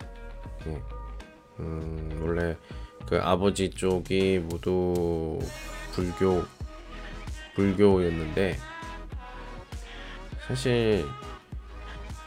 [0.66, 0.82] 예.
[1.60, 2.56] 음, 원래
[3.06, 5.38] 그 아버지 쪽이 모두
[5.92, 6.44] 불교
[7.54, 8.56] 불교였는데
[10.46, 11.04] 사실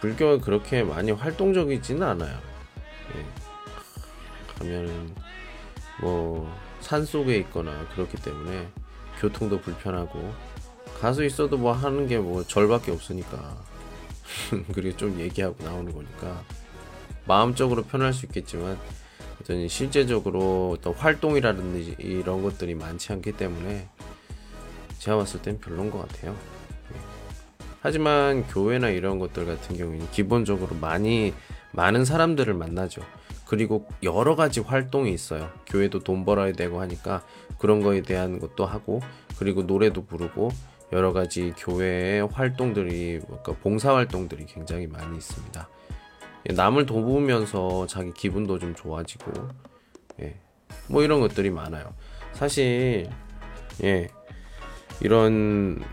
[0.02, 2.38] 불교가 그렇게 많이 활동적이지는 않아요.
[3.16, 3.26] 예.
[4.60, 5.16] 가면은
[6.02, 8.68] 뭐 산속에 있거나 그렇기 때문에
[9.20, 10.34] 교통도 불편하고
[11.00, 13.58] 가서 있어도 뭐 하는 게 뭐 절밖에 없으니까
[14.74, 16.44] 그리고 좀 얘기하고 나오는 거니까
[17.26, 18.78] 마음적으로 편할 수 있겠지만
[19.42, 23.88] 어떤 실제적으로 어떤 활동이라든지 이런 것들이 많지 않기 때문에
[25.00, 26.32] 제가 봤을 땐 별론 것 같아요.
[26.92, 26.98] 네.
[27.82, 31.34] 하지만 교회나 이런 것들 같은 경우에는 기본적으로 많이
[31.72, 33.02] 많은 사람들을 만나죠.
[33.46, 35.50] 그리고 여러 가지 활동이 있어요.
[35.68, 37.24] 교회도 돈 벌어야 되고 하니까
[37.60, 39.02] 그런 거에 대한 것도 하고
[39.38, 40.52] 그리고 노래도 부르고
[40.92, 45.68] 여러 가지 교회의 활동들이 그러니까 봉사 활동들이 굉장히 많이 있습니다.
[46.50, 49.32] 예, 남을 도우면서 자기 기분도 좀 좋아지고
[50.22, 50.36] 예.
[50.88, 51.94] 뭐 이런 것들이 많아요.
[52.34, 53.10] 사실
[53.84, 54.10] 예.
[55.02, 55.84] 이런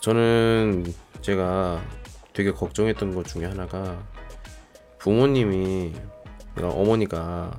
[0.00, 1.82] 저는 제가
[2.32, 4.00] 되게 걱정했던 것 중에 하나가
[4.98, 5.92] 부모님이
[6.54, 7.58] 그러니까 어머니가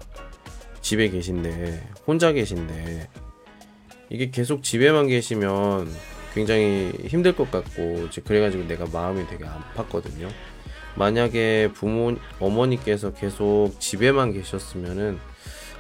[0.82, 3.10] 집에 계신데 혼자 계신데
[4.10, 5.90] 이게 계속 집에만 계시면
[6.34, 10.30] 굉장히 힘들 것 같고 그래가지고 내가 마음이 되게 아팠거든요.
[11.00, 15.18] 만약에 부모 어머니께서 계속 집에만 계셨으면은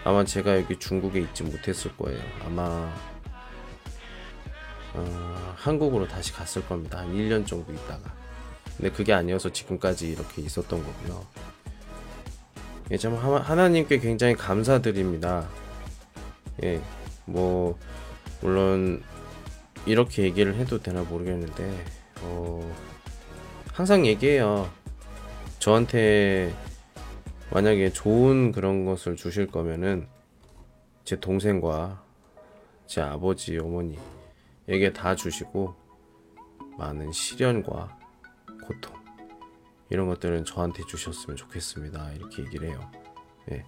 [0.06, 2.22] 아마 제가 여기 중국에 있지 못했을 거예요.
[2.46, 2.90] 아마
[4.94, 7.00] 어, 한국으로 다시 갔을 겁니다.
[7.00, 8.14] 한 1년 정도 있다가.
[8.78, 11.28] 근데 그게 아니어서 지금까지 이렇게 있었던 거고요.
[12.92, 15.50] 예, 참 하나님께 굉장히 감사드립니다.
[16.64, 16.82] 예,
[17.26, 17.78] 뭐
[18.40, 19.04] 물론
[19.86, 21.86] 이렇게 얘기를 해도 되나 모르겠는데
[22.22, 22.74] 어,
[23.74, 24.79] 항상 얘기해요.
[25.60, 26.54] 저한테
[27.52, 30.08] 만약에 좋은 그런 것을 주실 거면은
[31.04, 32.04] 제 동생과
[32.88, 35.76] 제 아버지, 어머니에게 다 주시고
[36.78, 37.98] 많은 시련과
[38.65, 38.95] 고통
[39.89, 42.13] 이런 것들은 저한테 주셨으면 좋겠습니다.
[42.13, 42.91] 이렇게 얘기를 해요.
[43.52, 43.65] 예.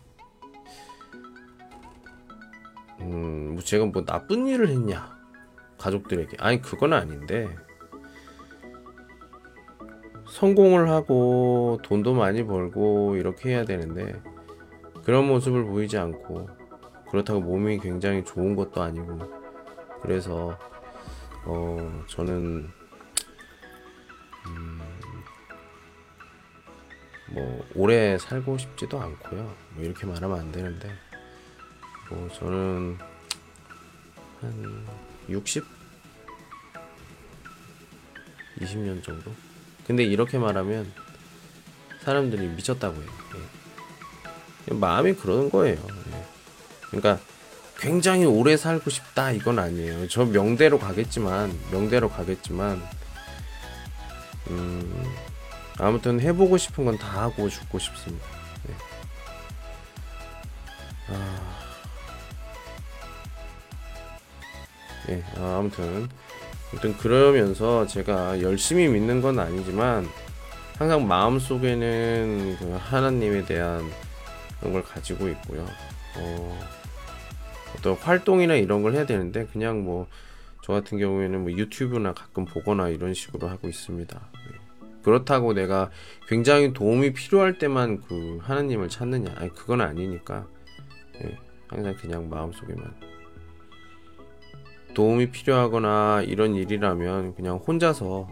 [3.02, 5.20] 음, 뭐 제가 뭐 나쁜 일을 했냐?
[5.78, 6.38] 가족들에게.
[6.40, 7.50] 아니, 그건 아닌데.
[10.32, 14.22] 성공을 하고 돈도 많이 벌고 이렇게 해야 되는데
[15.04, 16.50] 그런 모습을 보이지 않고
[17.10, 19.20] 그렇다고 몸이 굉장히 좋은 것도 아니고
[20.02, 20.58] 그래서
[21.46, 22.70] 어 저는
[24.48, 24.82] 음
[27.32, 30.92] 뭐 오래 살고 싶지도 않고요 뭐 이렇게 말하면 안 되는데
[32.10, 32.98] 뭐 저는
[34.42, 34.86] 한
[35.30, 35.64] 60?
[38.60, 39.32] 20년 정도?
[39.88, 40.92] 근데 이렇게 말하면
[42.04, 43.10] 사람들이 미쳤다고 해요.
[44.70, 44.74] 예.
[44.74, 45.78] 마음이 그러는 거예요.
[45.78, 46.26] 예.
[46.90, 47.20] 그러니까
[47.80, 50.08] 굉장히 오래 살고 싶다 이건 아니에요.
[50.08, 52.82] 저 명대로 가겠지만 명대로 가겠지만
[54.50, 55.06] 음,
[55.80, 58.26] 아무튼 해보고 싶은 건 다 하고 죽고 싶습니다.
[58.70, 58.74] 예.
[61.14, 61.58] 아,
[65.10, 66.08] 예, 아, 아무튼
[66.72, 70.08] 아무튼 그러면서 제가 열심히 믿는 건 아니지만
[70.78, 73.84] 항상 마음 속에는 그 하나님에 대한
[74.60, 75.66] 그런 걸 가지고 있고요.
[76.18, 76.60] 어,
[77.78, 80.08] 어떤 활동이나 이런 걸 해야 되는데 그냥 뭐
[80.62, 84.22] 저 같은 경우에는 뭐 유튜브나 가끔 보거나 이런 식으로 하고 있습니다.
[84.52, 84.92] 예.
[85.04, 85.90] 그렇다고 내가
[86.28, 89.34] 굉장히 도움이 필요할 때만 그 하나님을 찾느냐?
[89.38, 90.48] 아니 그건 아니니까.
[91.24, 91.38] 예.
[91.68, 92.94] 항상 그냥 마음속에만
[94.94, 98.28] 도움이 필요하거나 이런 일이라면 그냥 혼자서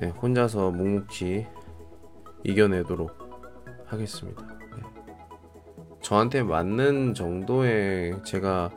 [0.00, 1.46] 네, 혼자서 묵묵히
[2.44, 3.10] 이겨내도록
[3.86, 4.42] 하겠습니다.
[4.42, 4.82] 네.
[6.00, 8.70] 저한테 맞는 정도의 제가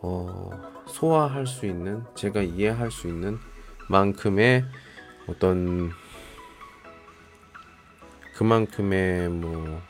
[0.00, 0.50] 어,
[0.86, 3.38] 소화할 수 있는 제가 이해할 수 있는
[3.88, 4.64] 만큼의
[5.26, 5.90] 어떤
[8.34, 9.80] 그만큼의 뭐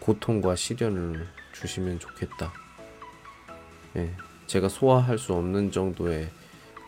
[0.00, 2.52] 고통과 시련을 주시면 좋겠다.
[3.96, 4.14] 예,
[4.48, 6.30] 제가 소화할 수 없는 정도의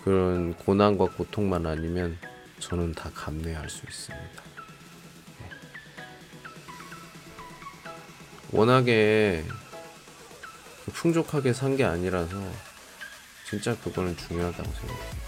[0.03, 2.19] 그런 고난과 고통만 아니면
[2.59, 4.43] 저는 다 감내할 수 있습니다.
[5.43, 5.51] 예.
[8.51, 9.45] 워낙에
[10.95, 12.37] 풍족하게 산 게 아니라서
[13.49, 15.21] 진짜 그거는 중요하다고 생각해요.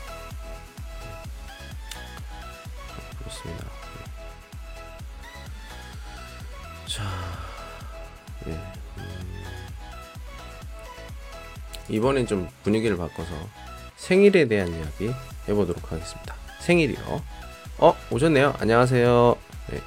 [2.97, 3.17] 예.
[3.19, 3.67] 그렇습니다.
[6.87, 6.89] 예.
[6.89, 7.05] 자,
[8.47, 8.72] 예.
[11.89, 13.31] 이번엔 좀 분위기를 바꿔서
[13.97, 15.13] 생일에 대한 이야기
[15.49, 16.35] 해보도록 하겠습니다.
[16.61, 17.23] 생일이요.
[17.79, 18.55] 어, 오셨네요.
[18.59, 19.37] 안녕하세요.
[19.69, 19.81] 네.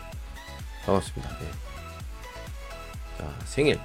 [0.85, 1.37] 반갑습니다.
[1.39, 1.51] 네.
[3.17, 3.79] 자, 생일.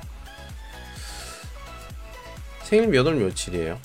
[2.64, 3.78] 생일 몇 월 며칠이에요?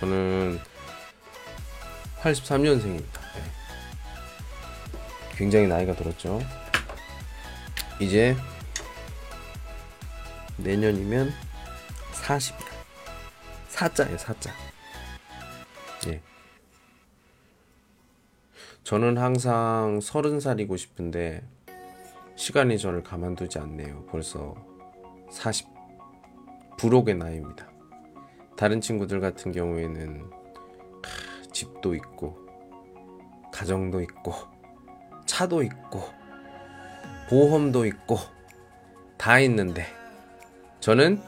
[0.00, 0.60] 저는
[2.22, 3.20] 83년생입니다.
[3.34, 3.42] 네.
[5.36, 6.40] 굉장히 나이가 들었죠.
[8.00, 8.36] 이제
[10.58, 11.32] 내년이면
[12.12, 12.75] 40이다.
[13.76, 14.50] 사자예요, 사자.
[16.06, 16.22] 예.
[18.84, 21.46] 저는 항상 서른 살이고 싶은데
[22.36, 24.06] 시간이 저를 가만두지 않네요.
[24.06, 24.54] 벌써
[25.30, 25.68] 40
[26.78, 27.70] 불혹의 나이입니다.
[28.56, 32.38] 다른 친구들 같은 경우에는 하, 집도 있고
[33.52, 34.32] 가정도 있고
[35.26, 36.02] 차도 있고
[37.28, 38.16] 보험도 있고
[39.18, 39.84] 다 있는데
[40.80, 41.20] 저는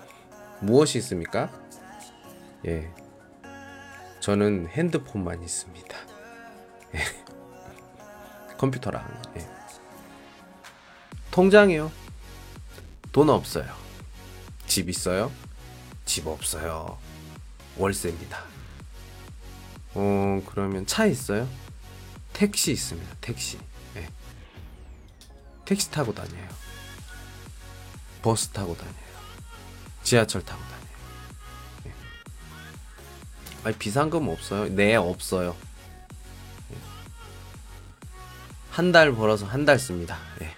[0.61, 1.68] 무엇이 있습니까?
[2.69, 2.93] 예.
[4.21, 5.97] 저는 핸드폰만 있습니다.
[6.97, 7.01] 예.
[8.59, 9.49] 컴퓨터랑 예.
[11.31, 11.91] 통장이요.
[13.11, 13.75] 돈 없어요.
[14.67, 15.33] 집 있어요?
[16.05, 16.99] 집 없어요.
[17.79, 18.45] 월세입니다.
[19.95, 21.49] 어 그러면 차 있어요?
[22.35, 23.17] 택시 있습니다.
[23.23, 23.59] 택시.
[23.97, 24.07] 예.
[25.65, 26.49] 택시 타고 다녀요.
[28.21, 28.95] 버스 타고 다녀요.
[30.03, 30.78] 지하철 타고 다녀요.
[33.69, 33.73] 예.
[33.73, 34.69] 아니 비상금 없어요?
[34.75, 35.55] 네 없어요.
[38.71, 40.17] 한 달 벌어서 한 달 씁니다.
[40.41, 40.55] 예.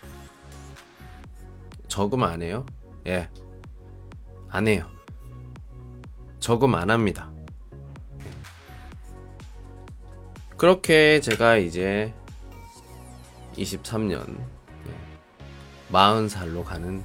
[1.88, 2.64] 저금 안 해요?
[3.06, 3.28] 예.
[4.48, 4.88] 안 해요.
[6.38, 7.30] 저금 안 합니다.
[8.20, 8.30] 예.
[10.56, 12.14] 그렇게 제가 이제
[13.56, 15.92] 23년 예.
[15.92, 17.04] 40살로 가는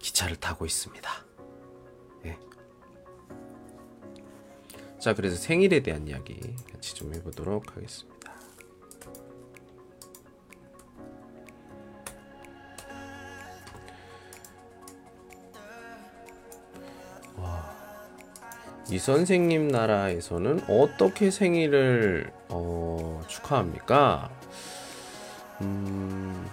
[0.00, 1.23] 기차를 타고 있습니다.
[5.04, 6.40] 자, 그래서 생일에 대한 이야기
[6.72, 8.32] 같이 좀 해보도록 하겠습니다.
[18.88, 24.30] 이 선생님 나라에서는 어떻게 생일을 어, 축하합니까?
[25.60, 26.48] 음,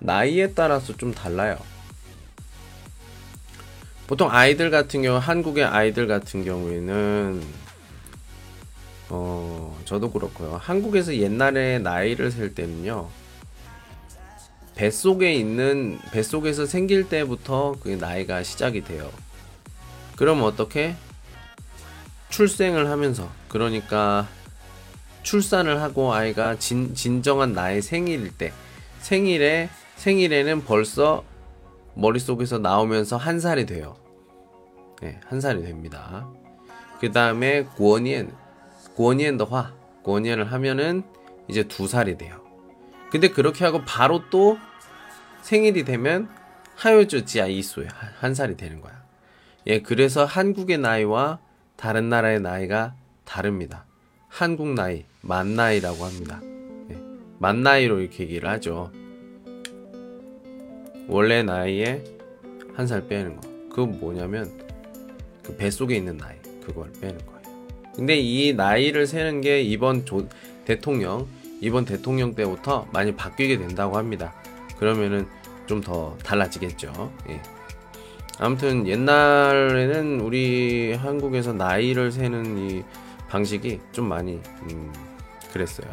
[0.00, 1.56] 나이에 따라서 좀 달라요.
[4.14, 7.42] 보통 아이들 같은 경우, 한국의 아이들 같은 경우에는,
[9.08, 10.56] 어, 저도 그렇고요.
[10.62, 13.08] 한국에서 옛날에 나이를 셀 때는요,
[14.76, 19.10] 뱃속에 있는, 뱃속에서 생길 때부터 그 나이가 시작이 돼요.
[20.14, 20.94] 그럼 어떻게?
[22.28, 24.28] 출생을 하면서, 그러니까,
[25.24, 28.52] 출산을 하고 아이가 진, 진정한 나의 생일일 때,
[29.00, 31.24] 생일에, 생일에는 벌써
[31.94, 34.03] 머릿속에서 나오면서 한 살이 돼요.
[35.04, 36.26] 네, 한 살이 됩니다.
[36.98, 38.32] 그 다음에 고니엔,
[38.94, 41.02] 고니엔 더화, 고니엔을 하면은
[41.46, 42.40] 이제 두 살이 돼요.
[43.10, 44.56] 근데 그렇게 하고 바로 또
[45.42, 46.30] 생일이 되면
[46.76, 47.86] 하요주 지아 이수에
[48.18, 49.04] 한 살이 되는 거야.
[49.66, 51.38] 예, 그래서 한국의 나이와
[51.76, 52.94] 다른 나라의 나이가
[53.26, 53.84] 다릅니다.
[54.28, 56.40] 한국 나이, 만 나이라고 합니다.
[56.90, 56.98] 예,
[57.38, 58.90] 만 나이로 이렇게 얘기를 하죠.
[61.08, 62.02] 원래 나이에
[62.74, 63.42] 한 살 빼는 거.
[63.68, 64.63] 그건 뭐냐면
[65.44, 67.40] 그 뱃속에 있는 나이 그걸 빼는 거예요.
[67.94, 70.26] 근데 이 나이를 세는 게 이번 조,
[70.64, 71.28] 대통령
[71.60, 74.34] 이번 대통령 때부터 많이 바뀌게 된다고 합니다.
[74.78, 75.26] 그러면은
[75.66, 77.12] 좀 더 달라지겠죠.
[77.28, 77.40] 예.
[78.38, 82.84] 아무튼 옛날에는 우리 한국에서 나이를 세는 이
[83.28, 84.40] 방식이 좀 많이
[84.70, 84.92] 음,
[85.52, 85.88] 그랬어요.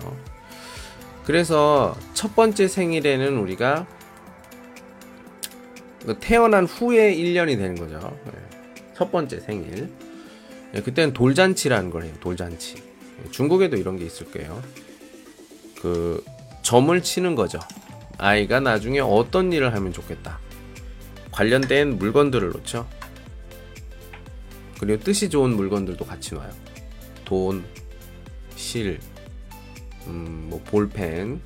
[1.24, 3.86] 그래서 첫 번째 생일에는 우리가
[6.06, 8.18] 그 태어난 후에 1년이 되는 거죠.
[8.26, 8.51] 네.
[9.02, 9.90] 첫 번째 생일.
[10.74, 12.14] 네, 그때는 돌잔치라는 걸 해요.
[12.20, 12.76] 돌잔치.
[12.76, 14.62] 네, 중국에도 이런 게 있을 거예요.
[15.82, 16.24] 그
[16.62, 17.58] 점을 치는 거죠.
[18.20, 20.38] 아이가 나중에 어떤 일을 하면 좋겠다.
[21.32, 22.88] 관련된 물건들을 놓죠.
[24.80, 26.52] 그리고 뜻이 좋은 물건들도 같이 놔요.
[27.26, 27.64] 돈,
[28.56, 29.00] 실,
[30.06, 31.42] 음, 뭐 볼펜,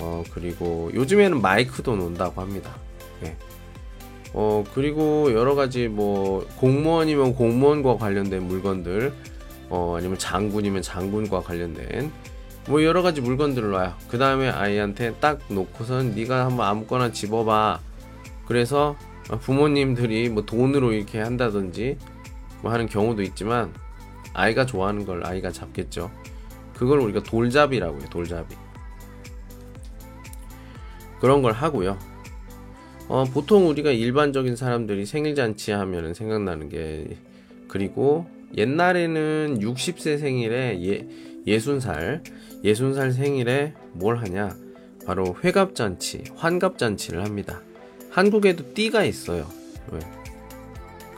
[0.00, 2.74] 어 그리고 요즘에는 마이크도 놓는다고 합니다.
[3.22, 3.36] 예.
[4.32, 9.12] 어 그리고 여러 가지 뭐 공무원이면 공무원과 관련된 물건들,
[9.68, 12.12] 어 아니면 장군이면 장군과 관련된
[12.68, 13.94] 뭐 여러 가지 물건들을 놔요.
[14.08, 17.80] 그 다음에 아이한테 딱 놓고선 네가 한번 아무거나 집어봐.
[18.46, 18.96] 그래서
[19.40, 21.98] 부모님들이 뭐 돈으로 이렇게 한다든지
[22.62, 23.72] 뭐 하는 경우도 있지만
[24.32, 26.10] 아이가 좋아하는 걸 아이가 잡겠죠.
[26.74, 28.06] 그걸 우리가 돌잡이라고 해요.
[28.10, 28.54] 돌잡이.
[31.20, 31.98] 그런 걸 하고요.
[33.10, 37.18] 어, 보통 우리가 일반적인 사람들이 생일잔치 하면은 생각나는 게
[37.66, 41.08] 그리고 옛날에는 60세 생일에 예,
[41.44, 42.22] 60살,
[42.64, 44.56] 60살 생일에 뭘 하냐?
[45.04, 47.60] 바로 회갑잔치, 환갑잔치를 합니다.
[48.10, 49.48] 한국에도 띠가 있어요.
[49.90, 49.98] 왜?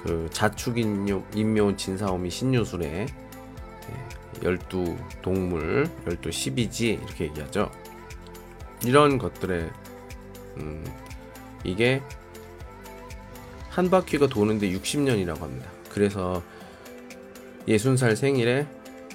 [0.02, 3.04] 그 자축인묘 인묘 진사오미 신유술에
[4.42, 7.70] 열두 동물, 열두 십이지 이렇게 얘기하죠.
[8.86, 9.68] 이런 것들에
[10.56, 10.84] 음,
[11.64, 12.02] 이게
[13.70, 15.70] 한 바퀴가 도는데 60년이라고 합니다.
[15.88, 16.42] 그래서
[17.68, 18.66] 60살 생일에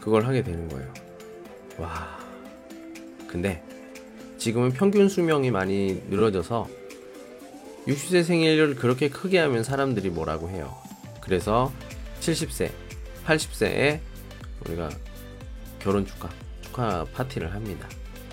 [0.01, 0.91] 그걸 하게 되는 거예요.
[1.77, 2.17] 와.
[3.27, 3.63] 근데
[4.37, 6.67] 지금은 평균 수명이 많이 늘어져서
[7.87, 10.75] 60세 생일을 그렇게 크게 하면 사람들이 뭐라고 해요.
[11.21, 11.71] 그래서
[12.19, 12.71] 70세,
[13.25, 13.99] 80세에
[14.65, 14.89] 우리가
[15.79, 16.29] 결혼 축하,
[16.61, 17.87] 축하 파티를 합니다.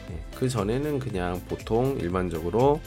[0.08, 2.80] 네, 그 전에는 그냥 보통 일반적으로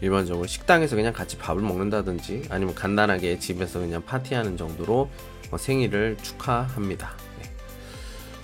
[0.00, 5.10] 일반적으로 식당에서 그냥 같이 밥을 먹는다든지 아니면 간단하게 집에서 그냥 파티하는 정도로
[5.50, 7.16] 뭐 생일을 축하합니다.
[7.40, 7.50] 네.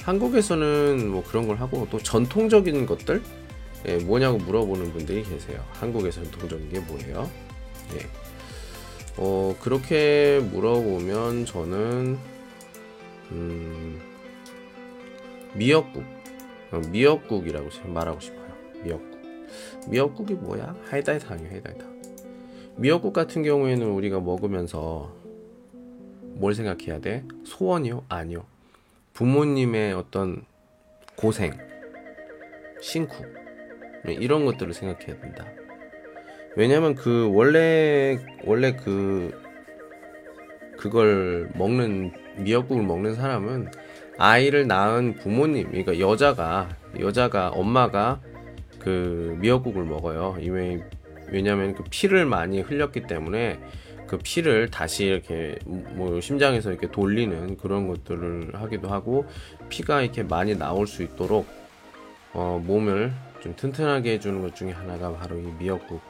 [0.03, 3.23] 한국에서는 뭐 그런 걸 하고 또 전통적인 것들
[3.87, 5.63] 예, 뭐냐고 물어보는 분들이 계세요.
[5.75, 7.31] 한국에서 전통적인 게 뭐예요?
[7.95, 8.07] 예.
[9.17, 12.19] 어, 그렇게 물어보면 저는
[13.31, 14.01] 음,
[15.53, 16.03] 미역국
[16.73, 18.53] 어, 미역국이라고 말하고 싶어요.
[18.83, 19.14] 미역국
[19.89, 20.77] 미역국이 뭐야?
[20.89, 22.03] 하이다이탕이요 하이다이탕
[22.77, 25.13] 미역국 같은 경우에는 우리가 먹으면서
[26.35, 27.25] 뭘 생각해야 돼?
[27.45, 28.05] 소원이요?
[28.09, 28.45] 아니요.
[29.13, 30.45] 부모님의 어떤
[31.17, 33.15] 고생,辛苦
[34.07, 35.47] 이런 것들을 생각해야 된다.
[36.57, 39.33] 왜냐면 그 원래 원래 그
[40.77, 43.71] 그걸 먹는 미역국을 먹는 사람은
[44.19, 48.21] 아이를 낳은 부모님, 그러니까 여자가 여자가 엄마가
[48.85, 50.37] 그 미역국을 먹어요.
[51.31, 53.59] 왜냐면 그 피를 많이 흘렸기 때문에
[54.07, 59.25] 그 피를 다시 이렇게 뭐 심장에서 이렇게 돌리는 그런 것들을 하기도 하고
[59.71, 61.47] 피가 이렇게 많이 나올 수 있도록
[62.35, 66.01] 어, 몸을 좀 튼튼하게 해주는 것 중에 하나가 바로 이 미역국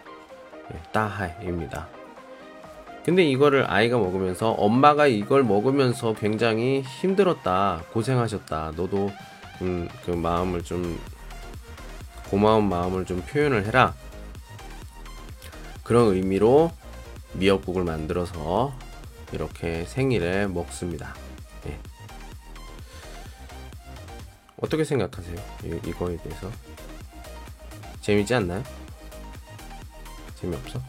[0.73, 1.89] 예, 따하입니다.
[3.05, 8.73] 근데 이거를 아이가 먹으면서 엄마가 이걸 먹으면서 굉장히 힘들었다, 고생하셨다.
[8.77, 9.11] 너도
[9.61, 10.99] 음, 그 마음을 좀
[12.35, 13.95] 고마운 마음을 좀 표현을 해라.
[15.85, 16.73] 그런 의미로
[17.35, 18.77] 미역국을 만들어서
[19.31, 21.15] 이렇게 생일에 먹습니다.
[21.63, 21.79] 네.
[24.61, 25.37] 어떻게 생각하세요?
[25.63, 26.51] 이, 이거에 대해서
[28.01, 28.65] 재밌지 않나요?
[30.35, 30.83] 재미없어?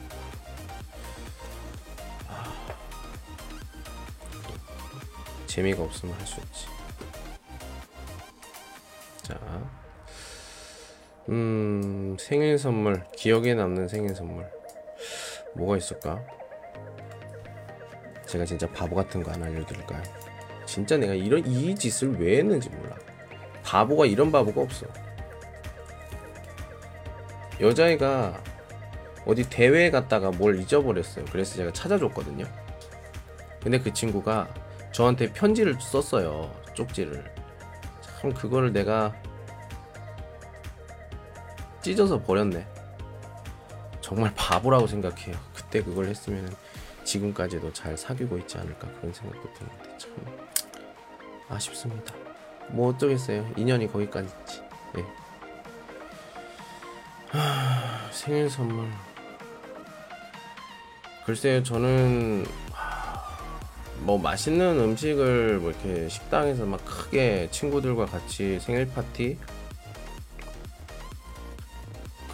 [5.46, 6.66] 재미가 없으면 할수 있지.
[9.22, 9.40] 자,
[11.30, 14.46] 음, 생일 선물, 기억에 남는 생일 선물.
[15.56, 16.22] 뭐가 있을까?
[18.26, 20.04] 제가 진짜 바보 같은 거 하나 알려드릴까요?
[20.66, 22.96] 진짜 내가 이런 이 짓을 왜 했는지 몰라.
[23.64, 24.86] 바보가 이런 바보가 없어.
[27.60, 28.44] 여자애가
[29.26, 31.26] 어디 대회에 갔다가 뭘 잊어버렸어요.
[31.32, 32.46] 그래서 제가 찾아줬거든요.
[33.64, 34.54] 근데 그 친구가
[34.92, 36.52] 저한테 편지를 썼어요.
[36.74, 37.24] 쪽지를.
[38.22, 39.16] 참 그거를 내가
[41.86, 42.66] 찢어서 버렸네.
[44.02, 45.36] 정말 바보라고 생각해요.
[45.54, 46.52] 그때 그걸 했으면
[47.04, 50.10] 지금까지도 잘 사귀고 있지 않을까 그런 생각도 드는데 참
[51.48, 52.16] 아쉽습니다.
[52.70, 53.48] 뭐 어쩌겠어요.
[53.56, 54.62] 인연이 거기까지 있지.
[54.96, 55.06] 네.
[57.30, 58.90] 하, 생일 선물.
[61.24, 62.48] 글쎄요, 저는
[64.00, 69.38] 뭐 맛있는 음식을 뭐 이렇게 식당에서 막 크게 친구들과 같이 생일 파티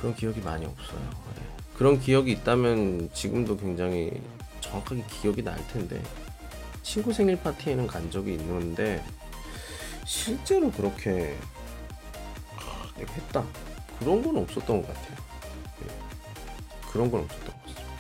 [0.02, 0.99] 그런 기억이 많이 없어요.
[1.36, 1.43] 네.
[1.76, 4.20] 그런 기억이 있다면 지금도 굉장히
[4.60, 6.02] 정확하게 기억이 날 텐데
[6.82, 9.06] 친구 생일 파티에는 간 적이 있는데
[10.04, 11.38] 실제로 그렇게
[12.58, 13.45] 아, 내가 했다
[13.99, 15.18] 그런 건 없었던 것 같아요.
[15.84, 16.89] 예.
[16.91, 17.91] 그런 건 없었던 것 같습니다.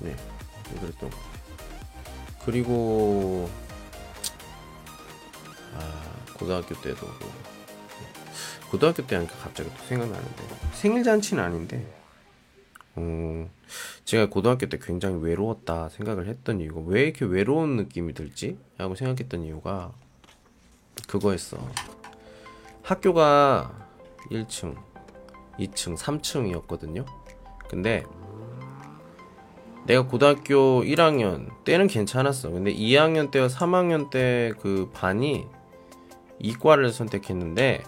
[0.00, 0.16] 네,
[0.80, 1.40] 그랬던 것 같아요.
[2.42, 3.69] 그리고 아
[6.40, 11.86] 고등학교 때도 그 고등학교 때 하니까 갑자기 또 생각나는데 생일 잔치는 아닌데
[12.96, 13.48] 어,
[14.04, 18.58] 제가 고등학교 때 굉장히 외로웠다 생각을 했던 이유가 왜 이렇게 외로운 느낌이 들지?
[18.78, 19.92] 하고 생각했던 이유가
[21.06, 21.58] 그거였어.
[22.82, 23.88] 학교가
[24.30, 24.76] 1층,
[25.58, 27.04] 2층, 3층이었거든요.
[27.68, 28.04] 근데
[29.86, 32.50] 내가 고등학교 1학년 때는 괜찮았어.
[32.50, 35.46] 근데 2학년 때와 3학년 때 그 반이
[36.40, 37.84] 이과를 선택했는데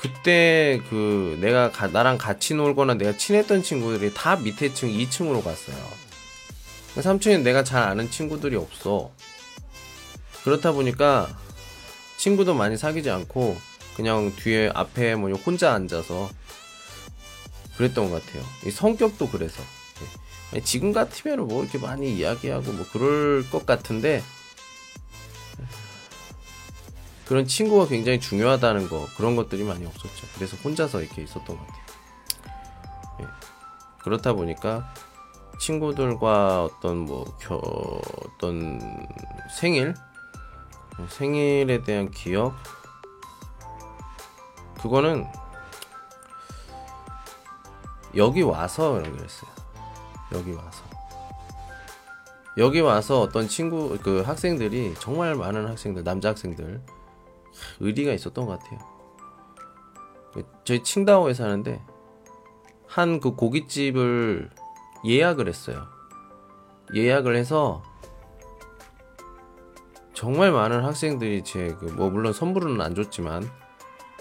[0.00, 5.76] 그때 그 내가 가, 나랑 같이 놀거나 내가 친했던 친구들이 다 밑에 층 2층으로 갔어요.
[6.96, 9.10] 3층에 내가 잘 아는 친구들이 없어.
[10.42, 11.28] 그렇다 보니까
[12.16, 13.56] 친구도 많이 사귀지 않고
[13.94, 16.30] 그냥 뒤에 앞에 뭐 혼자 앉아서
[17.76, 18.42] 그랬던 것 같아요.
[18.66, 19.62] 이 성격도 그래서.
[20.52, 20.60] 네.
[20.62, 24.22] 지금 같으면 뭐 이렇게 많이 이야기하고 뭐 그럴 것 같은데
[27.30, 30.26] 그런 친구가 굉장히 중요하다는 거 그런 것들이 많이 없었죠.
[30.34, 31.84] 그래서 혼자서 이렇게 있었던 것 같아요.
[33.20, 33.26] 예.
[34.02, 34.92] 그렇다 보니까
[35.60, 38.80] 친구들과 어떤 뭐 겨, 어떤
[39.60, 39.94] 생일
[41.08, 42.52] 생일에 대한 기억
[44.82, 45.24] 그거는
[48.16, 49.50] 여기 와서 연결했어요.
[50.32, 50.82] 여기 와서
[52.58, 56.80] 여기 와서 어떤 친구 그 학생들이 정말 많은 학생들 남자 학생들
[57.80, 58.80] 의리가 있었던 것 같아요.
[60.64, 61.80] 저희 칭다오에 사는데
[62.86, 64.50] 한 그 고깃집을
[65.06, 65.86] 예약을 했어요.
[66.94, 67.82] 예약을 해서
[70.14, 73.48] 정말 많은 학생들이 제 그 뭐 물론 선물은 안 줬지만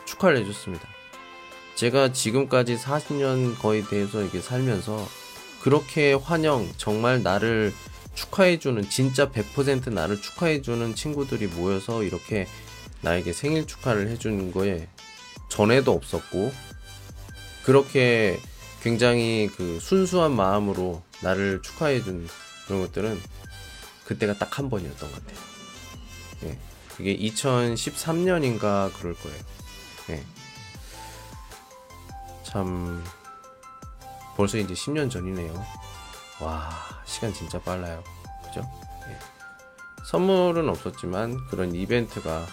[0.06, 0.88] 축하를 해줬습니다.
[1.76, 4.98] 제가 지금까지 40년 거의 돼서 이게 살면서
[5.62, 7.74] 그렇게 환영 정말 나를
[8.14, 12.48] 축하해주는 진짜 100% 나를 축하해주는 친구들이 모여서 이렇게
[13.02, 14.88] 나에게 생일 축하를 해준 거에
[15.50, 16.52] 전에도 없었고
[17.64, 18.40] 그렇게
[18.82, 22.28] 굉장히 그 순수한 마음으로 나를 축하해준
[22.66, 23.20] 그런 것들은
[24.06, 25.40] 그때가 딱 한 번이었던 것 같아요.
[26.44, 26.60] 예.
[26.96, 29.40] 그게 2013년인가 그럴 거예요.
[30.10, 30.24] 예.
[32.44, 33.04] 참
[34.36, 35.54] 벌써 이제 10년 전이네요.
[36.42, 36.70] 와
[37.06, 38.04] 시간 진짜 빨라요.
[38.46, 38.70] 그죠?
[39.08, 39.18] 예.
[40.06, 42.46] 선물은 없었지만 그런 이벤트가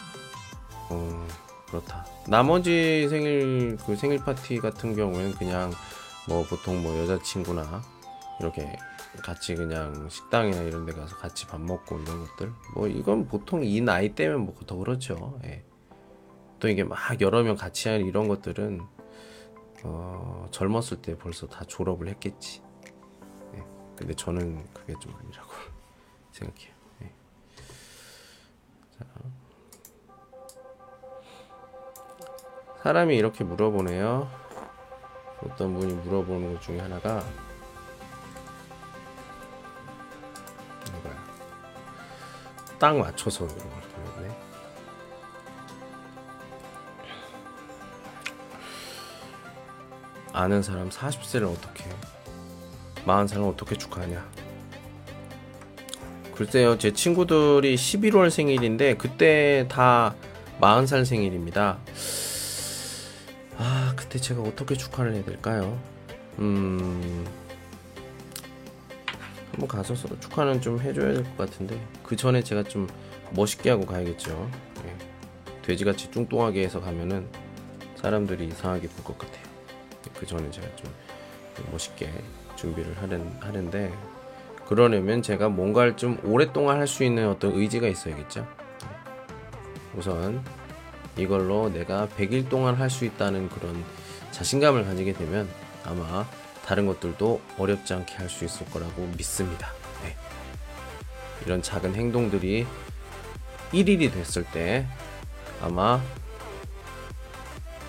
[0.91, 1.27] 어,
[1.69, 2.07] 그렇다.
[2.29, 5.73] 나머지 생일 그 생일 파티 같은 경우에는 그냥
[6.29, 7.83] 뭐 보통 뭐 여자친구나
[8.41, 8.77] 이렇게
[9.23, 13.81] 같이 그냥 식당이나 이런 데 가서 같이 밥 먹고 이런 것들 뭐 이건 보통 이
[13.81, 15.65] 나이 때면 뭐 더 그렇죠 예.
[16.61, 18.81] 또 이게 막 여러 명 같이 하는 이런 것들은
[19.85, 22.63] 어, 젊었을 때 벌써 다 졸업을 했겠지
[23.55, 23.65] 예.
[23.97, 25.51] 근데 저는 그게 좀 아니라고
[26.33, 26.73] 생각해요
[27.03, 27.13] 예.
[28.99, 29.05] 자.
[32.87, 34.31] 사람이 이렇게 물어보네요.
[35.43, 37.21] 어떤 분이 물어보는 것 중에 하나가
[40.87, 41.15] 이거야.
[42.79, 43.81] 딱 맞춰서 이런 걸
[44.15, 44.37] 보냈네.
[50.33, 51.91] 아는 사람 40세를 어떻게
[53.05, 54.25] 40살을 어떻게 축하하냐
[56.37, 60.15] 글쎄요 제 친구들이 11월 생일인데 그때 다
[60.61, 61.79] 40살 생일입니다
[64.19, 65.79] 제가 어떻게 축하를 해야 될까요?
[66.39, 67.27] 음,
[69.53, 72.87] 한번 가서 축하는 좀 해줘야 될 것 같은데 그 전에 제가 좀
[73.33, 74.51] 멋있게 하고 가야겠죠.
[74.85, 74.97] 예.
[75.63, 77.27] 돼지같이 뚱뚱하게 해서 가면은
[77.97, 79.45] 사람들이 이상하게 볼 것 같아요.
[80.15, 80.91] 그 전에 제가 좀
[81.73, 82.11] 멋있게
[82.57, 83.93] 준비를 하는, 하는데
[84.67, 88.41] 그러려면 제가 뭔가를 좀 오랫동안 할 수 있는 어떤 의지가 있어야겠죠.
[88.85, 89.99] 예.
[89.99, 90.45] 우선
[91.17, 93.83] 이걸로 내가 100일 동안 할 수 있다는 그런
[94.33, 95.49] 자신감을 가지게 되면
[95.85, 96.27] 아마
[96.65, 99.73] 다른 것들도 어렵지 않게 할 수 있을 거라고 믿습니다.
[100.03, 100.17] 네.
[101.45, 102.67] 이런 작은 행동들이
[103.73, 104.87] 1일이 됐을 때
[105.63, 106.01] 아마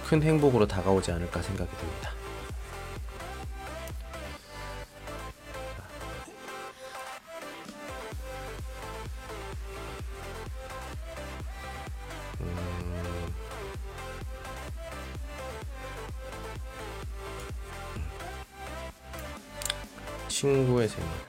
[0.05, 2.11] 큰 행복으로 다가오지 않을까 생각이 듭니다.
[20.97, 21.27] 친구의 생일.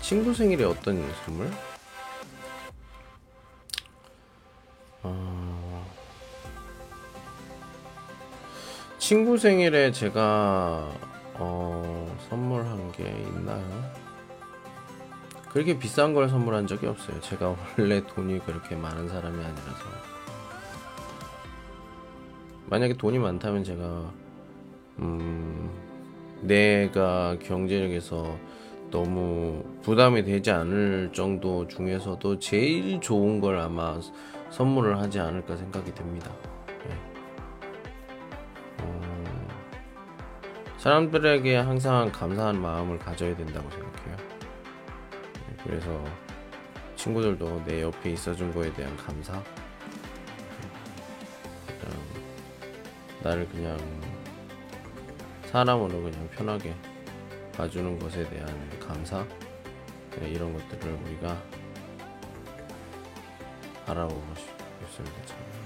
[0.00, 1.50] 친구 생일에 어떤 선물?
[5.02, 5.86] 어...
[8.98, 10.92] 친구 생일에 제가
[11.34, 12.18] 어...
[12.28, 13.91] 선물한 게 있나요?
[15.52, 17.20] 그렇게 비싼 걸 선물한 적이 없어요.
[17.20, 19.84] 제가 원래 돈이 그렇게 많은 사람이 아니라서.
[22.70, 24.10] 만약에 돈이 많다면 제가
[25.00, 25.70] 음
[26.40, 28.38] 내가 경제력에서
[28.90, 33.98] 너무 부담이 되지 않을 정도 중에서도 제일 좋은 걸 아마
[34.50, 36.30] 선물을 하지 않을까 생각이 듭니다.
[36.66, 36.96] 네.
[38.82, 39.48] 어,
[40.78, 44.31] 사람들에게 항상 감사한 마음을 가져야 된다고 생각해요.
[45.64, 46.04] 네, 그래서
[46.96, 49.42] 친구들도 내 옆에 있어준 거에 대한 감사.
[53.22, 53.78] 나를 그냥
[55.46, 56.74] 사람으로 그냥 편하게
[57.56, 59.24] 봐주는 것에 대한 감사
[60.18, 61.40] 네, 이런 것들을 우리가
[63.86, 64.22] 알아보고
[64.80, 65.61] 싶습니다.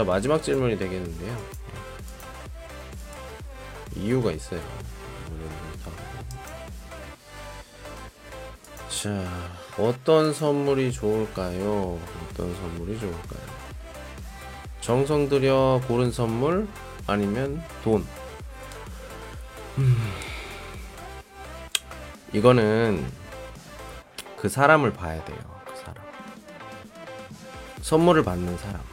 [0.00, 1.36] 자 마지막 질문이 되겠는데요.
[3.96, 4.62] 이유가 있어요.
[8.88, 9.28] 자
[9.76, 12.00] 어떤 선물이 좋을까요?
[12.30, 13.42] 어떤 선물이 좋을까요?
[14.80, 16.66] 정성 들여 고른 선물
[17.06, 18.06] 아니면 돈?
[19.76, 19.96] 음.
[22.32, 23.06] 이거는
[24.38, 25.38] 그 사람을 봐야 돼요.
[25.66, 25.96] 그 사람.
[27.82, 28.89] 선물을 받는 사람.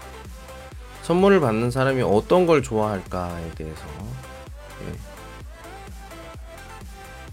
[1.07, 3.85] 선물을 받는 사람이 어떤 걸 좋아할까에 대해서
[4.81, 4.93] 예.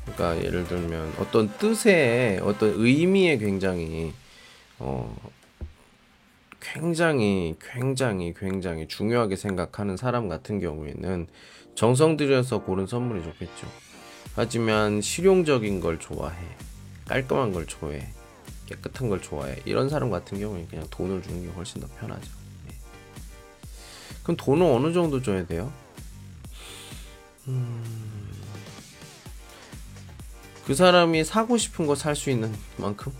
[0.05, 4.13] 그러니까 예를 들면 어떤 뜻에 어떤 의미에 굉장히
[4.79, 5.13] 어
[6.61, 11.27] 굉장히 굉장히 굉장히 중요하게 생각하는 사람 같은 경우에는
[11.75, 13.67] 정성 들여서 고른 선물이 좋겠죠.
[14.37, 16.37] 하지만 실용적인 걸 좋아해.
[17.09, 18.07] 깔끔한 걸 좋아해.
[18.67, 19.57] 깨끗한 걸 좋아해.
[19.65, 22.44] 이런 사람 같은 경우에 그냥 돈을 주는 게 훨씬 더 편하죠.
[24.25, 25.73] 그럼 돈은 어느 정도 줘야 돼요?
[27.47, 27.85] 음...
[30.67, 33.13] 그 사람이 사고 싶은 거 살 수 있는 만큼?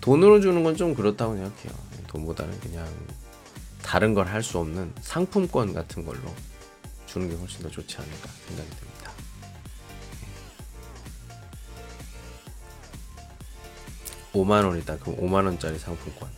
[0.00, 1.72] 돈으로 주는 건 좀 그렇다고 생각해요.
[2.06, 2.88] 돈보다는 그냥
[3.82, 6.20] 다른 걸 할 수 없는 상품권 같은 걸로
[7.06, 9.12] 주는 게 훨씬 더 좋지 않을까 생각이 듭니다.
[14.32, 14.96] 5만 원이다.
[14.98, 16.30] 그럼 5만 원짜리 상품권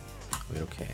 [0.55, 0.87] 이렇게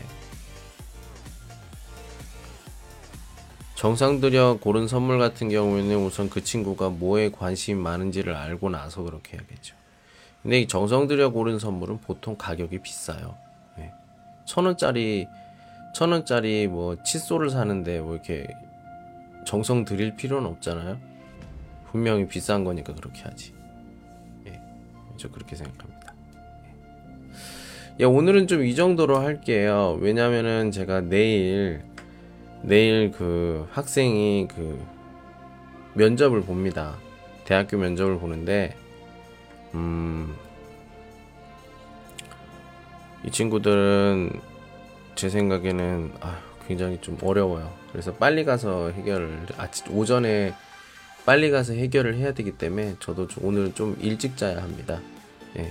[3.80, 9.38] 정상 들여 고른 선물 같은 경우에는 우선 그 친구가 뭐에 관심이 많은지를 알고 나서 그렇게
[9.38, 9.74] 해야겠죠.
[10.42, 13.36] 근데 이 정성 들여 고른 선물은 보통 가격이 비싸요.
[13.78, 13.90] 네.
[14.44, 15.26] 천 원짜리
[15.94, 18.48] 천 원짜리 뭐 칫솔을 사는데 뭐 이렇게
[19.46, 20.98] 정성 들일 필요는 없잖아요.
[21.90, 23.54] 분명히 비싼 거니까 그렇게 하지.
[24.46, 24.60] 예,
[25.16, 26.12] 저 그렇게 생각합니다.
[27.98, 29.98] 예, 오늘은 좀 이 정도로 할게요.
[30.02, 31.89] 왜냐면은 제가 내일
[32.62, 34.80] 내일 그 학생이 그
[35.94, 36.96] 면접을 봅니다.
[37.44, 38.76] 대학교 면접을 보는데,
[39.74, 40.34] 음,
[43.24, 44.40] 이 친구들은
[45.14, 47.72] 제 생각에는 아, 굉장히 좀 어려워요.
[47.92, 50.54] 그래서 빨리 가서 해결을, 아침, 오전에
[51.26, 55.00] 빨리 가서 해결을 해야 되기 때문에 저도 오늘 좀 일찍 자야 합니다.
[55.56, 55.70] 예.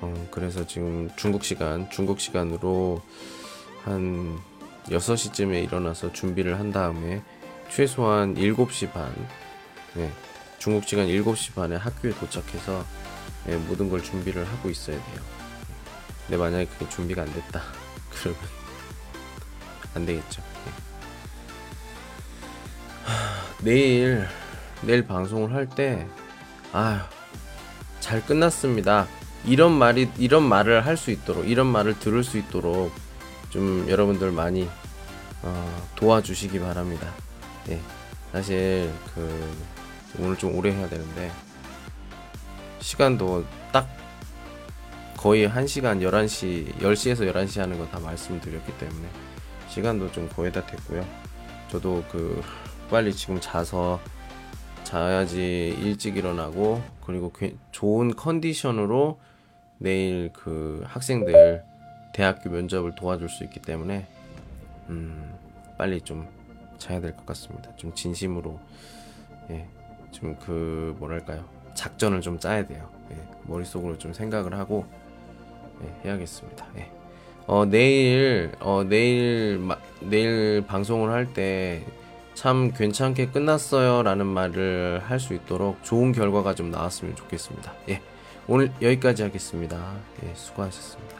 [0.00, 3.02] 어, 그래서 지금 중국 시간, 중국 시간으로
[3.84, 4.38] 한
[4.90, 7.22] 6시쯤에 일어나서 준비를 한 다음에
[7.70, 9.12] 최소한 7시 반,
[9.94, 10.10] 네,
[10.58, 12.84] 중국 시간 7시 반에 학교에 도착해서
[13.46, 15.20] 네, 모든 걸 준비를 하고 있어야 돼요.
[16.26, 17.62] 근데 만약에 그게 준비가 안 됐다.
[18.10, 18.40] 그러면
[19.94, 20.42] 안 되겠죠.
[20.64, 20.72] 네.
[23.04, 24.28] 하, 내일,
[24.82, 26.06] 내일 방송을 할 때,
[26.72, 27.08] 아,
[28.00, 29.06] 잘 끝났습니다.
[29.44, 32.92] 이런 말이, 이런 말을 할 수 있도록, 이런 말을 들을 수 있도록
[33.50, 34.68] 좀 여러분들 많이
[35.42, 37.08] 어, 도와주시기 바랍니다.
[37.68, 37.80] 예,
[38.32, 39.54] 사실 그
[40.18, 41.30] 오늘 좀 오래 해야 되는데
[42.80, 43.88] 시간도 딱
[45.16, 49.08] 거의 1시간 11시 10시에서 11시 하는 거 다 말씀드렸기 때문에
[49.68, 51.04] 시간도 좀 거의 다 됐고요.
[51.70, 52.42] 저도 그
[52.90, 54.00] 빨리 지금 자서
[54.84, 59.18] 자야지 일찍 일어나고 그리고 꽤- 좋은 컨디션으로
[59.78, 61.62] 내일 그 학생들
[62.18, 64.04] 대학교 면접을 도와줄 수 있기 때문에
[64.88, 65.32] 음
[65.78, 66.26] 빨리 좀
[66.76, 67.70] 자야 될 것 같습니다.
[67.76, 68.58] 좀 진심으로
[69.50, 69.68] 예,
[70.10, 71.44] 좀 그 뭐랄까요
[71.74, 72.88] 작전을 좀 짜야 돼요.
[73.12, 74.84] 예, 머릿속으로 좀 생각을 하고
[75.84, 76.66] 예, 해야겠습니다.
[76.78, 76.90] 예.
[77.46, 81.84] 어 내일 어 내일 마, 내일 방송을 할 때
[82.34, 87.72] 참 괜찮게 끝났어요라는 말을 할 수 있도록 좋은 결과가 좀 나왔으면 좋겠습니다.
[87.90, 88.00] 예.
[88.48, 89.94] 오늘 여기까지 하겠습니다.
[90.24, 91.17] 예, 수고하셨습니다.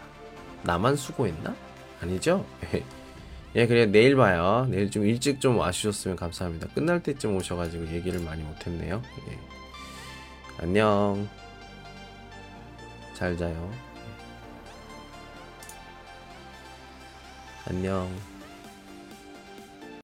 [0.63, 1.55] 나만 수고했나?
[2.01, 2.45] 아니죠?
[3.57, 4.67] 예, 그래 내일 봐요.
[4.71, 6.69] 내일 좀 일찍 좀 와주셨으면 감사합니다.
[6.75, 9.03] 끝날 때쯤 오셔가지고 얘기를 많이 못했네요.
[9.31, 9.39] 예.
[10.59, 11.29] 안녕.
[13.15, 13.73] 잘 자요.
[17.67, 18.38] 안녕.